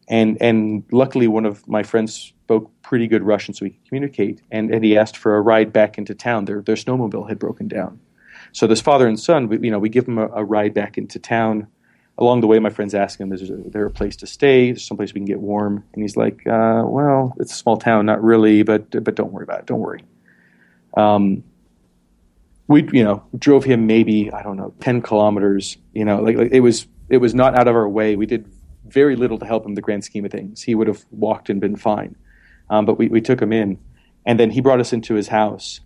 [0.09, 4.43] and and luckily, one of my friends spoke pretty good Russian, so we could communicate.
[4.51, 6.45] And, and he asked for a ride back into town.
[6.45, 8.01] Their their snowmobile had broken down,
[8.53, 10.99] so this father and son, we, you know, we give them a, a, ride back
[10.99, 11.67] into town.
[12.19, 14.71] Along the way, my friend's asking him, "Is there a place to stay?
[14.71, 18.05] Is someplace we can get warm?" And he's like, uh, "Well, it's a small town,
[18.05, 19.67] not really, but but don't worry about it.
[19.67, 20.05] Don't worry."
[20.95, 21.43] Um,
[22.69, 25.79] we you know drove him maybe I don't know ten kilometers.
[25.95, 28.15] You know, like, like it was it was not out of our way.
[28.17, 28.45] We did
[28.87, 30.63] very little to help him the grand scheme of things.
[30.63, 32.17] He would have walked and been fine,
[32.71, 33.79] um, but we we took him in,
[34.27, 35.81] and then he brought us into his house,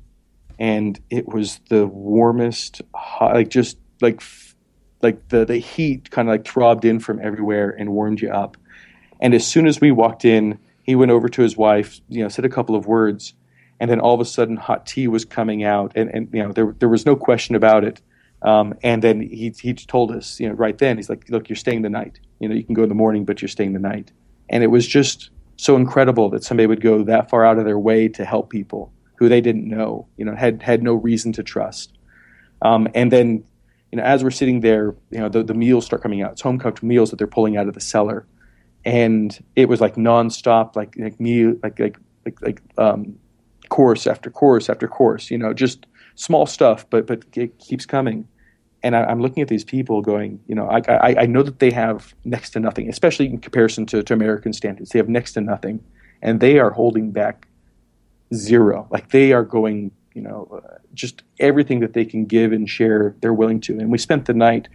[0.59, 4.23] and it was the warmest, hot, like just like
[5.03, 8.57] like the the heat kind of like throbbed in from everywhere and warmed you up.
[9.21, 12.29] And as soon as we walked in, he went over to his wife, you know,
[12.29, 13.35] said a couple of words,
[13.81, 16.53] and then all of a sudden hot tea was coming out and, and you know
[16.53, 18.01] there, there was no question about it
[18.47, 21.57] um, and then he, he told us you know right then he's like look you're
[21.57, 22.21] staying the night.
[22.39, 24.13] You know you can go in the morning but you're staying the night.
[24.49, 27.79] And it was just so incredible that somebody would go that far out of their
[27.79, 31.43] way to help people who they didn't know you know had had no reason to
[31.43, 31.99] trust.
[32.63, 33.45] Um, and then
[33.91, 36.33] you know as we're sitting there you know the, the meals start coming out.
[36.33, 38.27] It's home cooked meals that they're pulling out of the cellar.
[38.85, 43.17] And it was like nonstop like like meal like like like like um,
[43.71, 48.29] course after course after course, you know, just small stuff, but but it keeps coming.
[48.87, 51.59] And I, am looking at these people going, you know, I, I, I know that
[51.59, 54.91] they have next to nothing, especially in comparison to, to American standards.
[54.91, 55.83] They have next to nothing,
[56.23, 57.49] and they are holding back
[58.33, 58.87] zero.
[58.89, 63.17] Like they are going, you know, uh, just everything that they can give and share,
[63.23, 63.77] they're willing to.
[63.77, 64.69] And we spent the night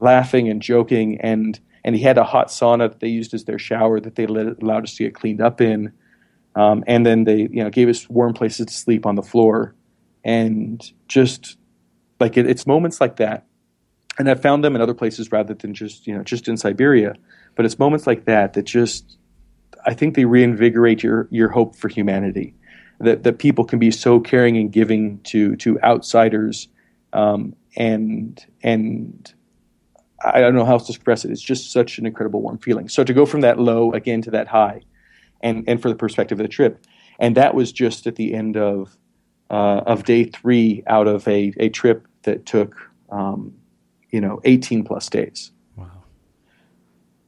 [0.00, 3.58] laughing and joking, and and he had a hot sauna that they used as their
[3.58, 5.94] shower that they let, allowed us to get cleaned up in.
[6.56, 9.74] Um, and then they, you know, gave us warm places to sleep on the floor,
[10.24, 11.56] and just
[12.20, 13.46] like it, it's moments like that.
[14.18, 17.14] And I've found them in other places rather than just, you know, just in Siberia.
[17.54, 19.18] But it's moments like that that just,
[19.84, 22.54] I think they reinvigorate your your hope for humanity.
[23.00, 26.68] That that people can be so caring and giving to to outsiders,
[27.12, 29.32] um, and and
[30.24, 31.30] I don't know how else to express it.
[31.30, 32.88] It's just such an incredible warm feeling.
[32.88, 34.80] So to go from that low again to that high
[35.40, 36.84] and, and for the perspective of the trip.
[37.18, 38.96] And that was just at the end of,
[39.50, 42.74] uh, of day three out of a, a trip that took,
[43.10, 43.54] um,
[44.10, 45.52] you know, 18 plus days.
[45.76, 45.90] Wow.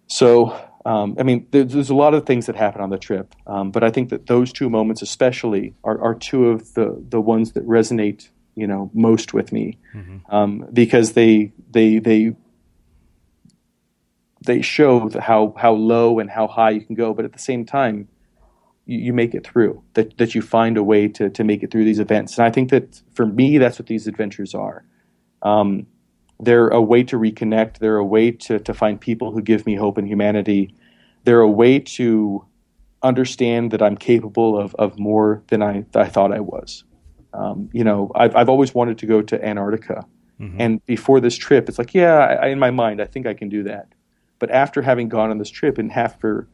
[0.06, 3.34] So, um, I mean, there's, there's, a lot of things that happen on the trip,
[3.46, 7.20] um, but I think that those two moments, especially, are, are two of the, the
[7.20, 10.18] ones that resonate, you know, most with me, mm-hmm.
[10.34, 12.34] Um, because they they they
[14.44, 17.64] they show how how low and how high you can go, but at the same
[17.64, 18.08] time,
[18.88, 19.82] you, make it through.
[19.94, 22.38] That that you find a way to to make it through these events.
[22.38, 24.84] And I think that for me, that's what these adventures are.
[25.42, 25.86] Um,
[26.40, 27.78] they're a way to reconnect.
[27.78, 30.74] They're a way to to find people who give me hope and humanity.
[31.24, 32.44] They're a way to
[33.02, 36.84] understand that I'm capable of of more than I I thought I was.
[37.34, 40.06] Um, you know, I've I've always wanted to go to Antarctica.
[40.40, 40.60] Mm-hmm.
[40.60, 43.48] And before this trip, it's like, yeah, I, in my mind, I think I can
[43.48, 43.88] do that.
[44.38, 46.46] But after having gone on this trip and after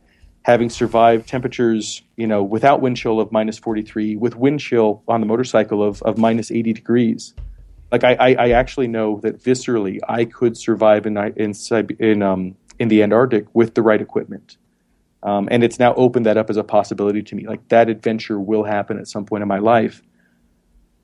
[0.44, 5.20] having survived temperatures, you know, without wind chill of minus 43, with wind chill on
[5.20, 7.34] the motorcycle of, of minus 80 degrees,
[7.90, 11.54] like I, I, I actually know that viscerally I could survive in in
[11.98, 14.58] in, um, in the Antarctic with the right equipment.
[15.22, 17.46] Um, and it's now opened that up as a possibility to me.
[17.46, 20.02] Like that adventure will happen at some point in my life,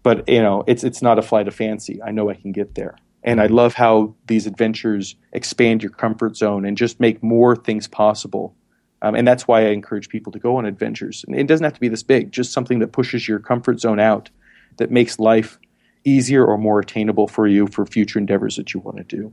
[0.03, 2.03] but you know, it's it's not a flight of fancy.
[2.03, 2.97] I know I can get there.
[3.23, 7.87] And I love how these adventures expand your comfort zone and just make more things
[7.87, 8.55] possible.
[9.03, 11.25] Um, and that's why I encourage people to go on adventures.
[11.27, 13.99] And it doesn't have to be this big, just something that pushes your comfort zone
[13.99, 14.31] out,
[14.77, 15.59] that makes life,
[16.05, 19.33] easier or more attainable for you for future endeavors that you want to do.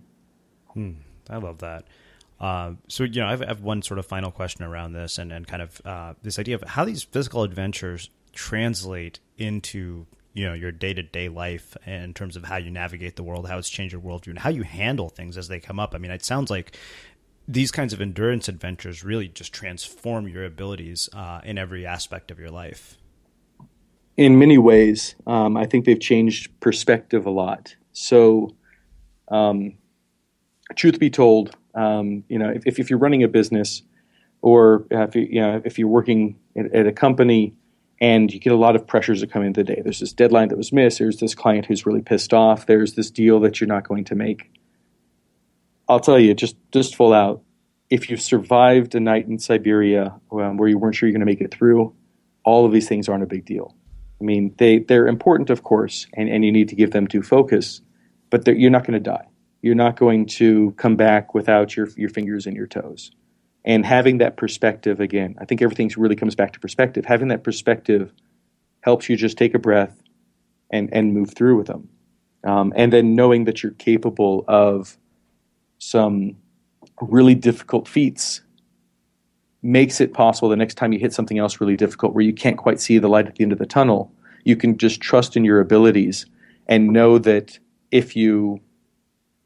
[0.73, 0.91] Hmm,
[1.29, 1.85] I love that.
[2.39, 5.17] Uh, so you know, I have, I have, one sort of final question around this,
[5.17, 10.45] and, and kind of uh, this idea of how these physical adventures translate into you
[10.45, 13.57] know your day to day life in terms of how you navigate the world, how
[13.57, 15.95] it's changed your worldview, and how you handle things as they come up.
[15.95, 16.77] I mean, it sounds like
[17.47, 22.39] these kinds of endurance adventures really just transform your abilities uh, in every aspect of
[22.39, 22.97] your life.
[24.17, 27.75] In many ways, um, I think they've changed perspective a lot.
[27.93, 28.55] So,
[29.29, 29.75] um,
[30.75, 33.83] truth be told, um, you know, if, if you're running a business,
[34.41, 37.53] or if you, you know if you're working at, at, a company
[37.99, 39.81] and you get a lot of pressures that come into the day.
[39.83, 40.99] There's this deadline that was missed.
[40.99, 42.65] There's this client who's really pissed off.
[42.65, 44.51] There's this deal that you're not going to make.
[45.89, 47.41] I'll tell you, just just full out,
[47.89, 51.31] if you've survived a night in Siberia um, where you weren't sure you're going to
[51.31, 51.93] make it through,
[52.43, 53.75] all of these things aren't a big deal.
[54.19, 57.21] I mean, they they're important, of course, and, and you need to give them due
[57.21, 57.81] focus,
[58.29, 59.27] but you're not going to die
[59.61, 63.11] you're not going to come back without your your fingers and your toes.
[63.65, 67.05] And having that perspective again, I think everything really comes back to perspective.
[67.05, 68.13] Having that perspective
[68.81, 70.01] helps you just take a breath
[70.71, 71.89] and and move through with them.
[72.43, 74.97] Um, and then knowing that you're capable of
[75.77, 76.35] some
[77.01, 78.41] really difficult feats
[79.61, 82.57] makes it possible the next time you hit something else really difficult where you can't
[82.57, 84.11] quite see the light at the end of the tunnel,
[84.43, 86.25] you can just trust in your abilities
[86.67, 87.59] and know that
[87.91, 88.61] if you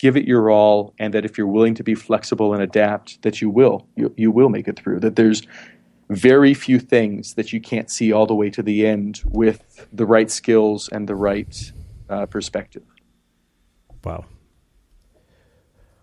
[0.02, 3.40] give it your all, and that if you're willing to be flexible and adapt, that
[3.40, 3.86] you will.
[3.96, 5.00] You, you will make it through.
[5.00, 5.44] That there's
[6.10, 10.08] very few things that you can't see all the way to the end with the
[10.08, 11.72] right skills and the right
[12.10, 12.82] uh, perspective.
[14.04, 14.26] Wow.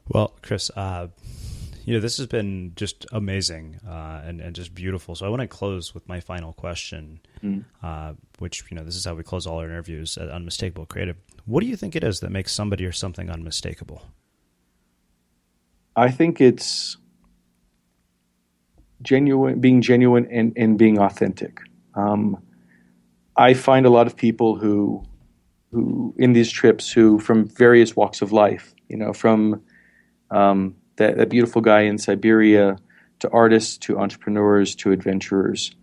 [0.09, 1.09] Well, Chris, uh,
[1.85, 5.15] you know, this has been just amazing uh, and, and just beautiful.
[5.15, 7.65] So I want to close with my final question, mm.
[7.83, 11.17] uh, which, you know, this is how we close all our interviews at Unmistakable Creative.
[11.47, 14.03] What do you think it is that makes somebody or something unmistakable?
[15.97, 16.97] I think it's
[19.03, 21.61] genuine, being genuine and, and being authentic.
[21.95, 22.43] Um,
[23.37, 25.05] I find a lot of people who,
[25.73, 29.63] who in these trips, who from various walks of life, you know, from
[30.31, 32.77] um, that, that, beautiful guy in Siberia
[33.21, 35.75] to artists to entrepreneurs to adventurers.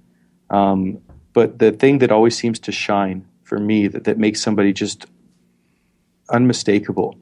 [0.49, 0.99] Um,
[1.33, 5.05] but the thing that always seems to shine for me that, that makes somebody just
[6.29, 7.17] unmistakable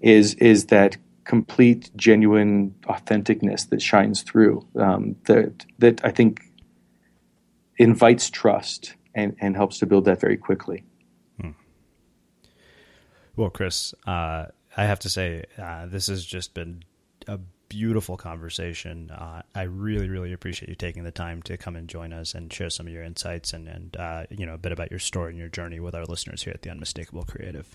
[0.00, 4.66] is is that complete, genuine authenticness that shines through.
[4.76, 6.42] Um, that that I think
[7.76, 10.84] invites trust and, and helps to build that very quickly.
[11.40, 11.50] Hmm.
[13.36, 14.46] Well, Chris, uh,
[14.78, 16.84] I have to say uh, this has just been
[17.26, 19.10] a beautiful conversation.
[19.10, 22.52] Uh, I really, really appreciate you taking the time to come and join us and
[22.52, 25.30] share some of your insights and, and uh, you know a bit about your story
[25.30, 27.66] and your journey with our listeners here at the Unmistakable Creative.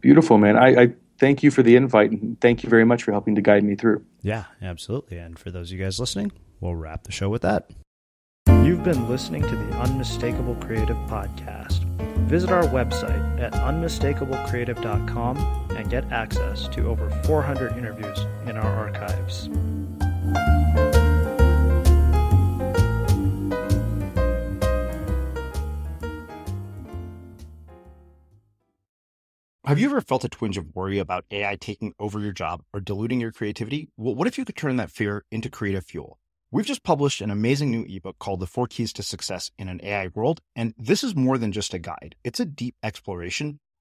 [0.00, 0.56] Beautiful, man.
[0.56, 3.42] I, I, thank you for the invite and thank you very much for helping to
[3.42, 4.04] guide me through.
[4.22, 5.18] Yeah, absolutely.
[5.18, 6.30] And for those of you guys listening,
[6.60, 7.70] we'll wrap the show with that.
[8.48, 11.84] You've been listening to the Unmistakable Creative Podcast.
[12.28, 19.48] Visit our website at unmistakablecreative.com and get access to over 400 interviews in our archives.
[29.66, 32.78] Have you ever felt a twinge of worry about AI taking over your job or
[32.78, 33.88] diluting your creativity?
[33.96, 36.20] Well, what if you could turn that fear into creative fuel?
[36.52, 39.80] We've just published an amazing new ebook called The Four Keys to Success in an
[39.82, 40.40] AI World.
[40.54, 43.58] And this is more than just a guide, it's a deep exploration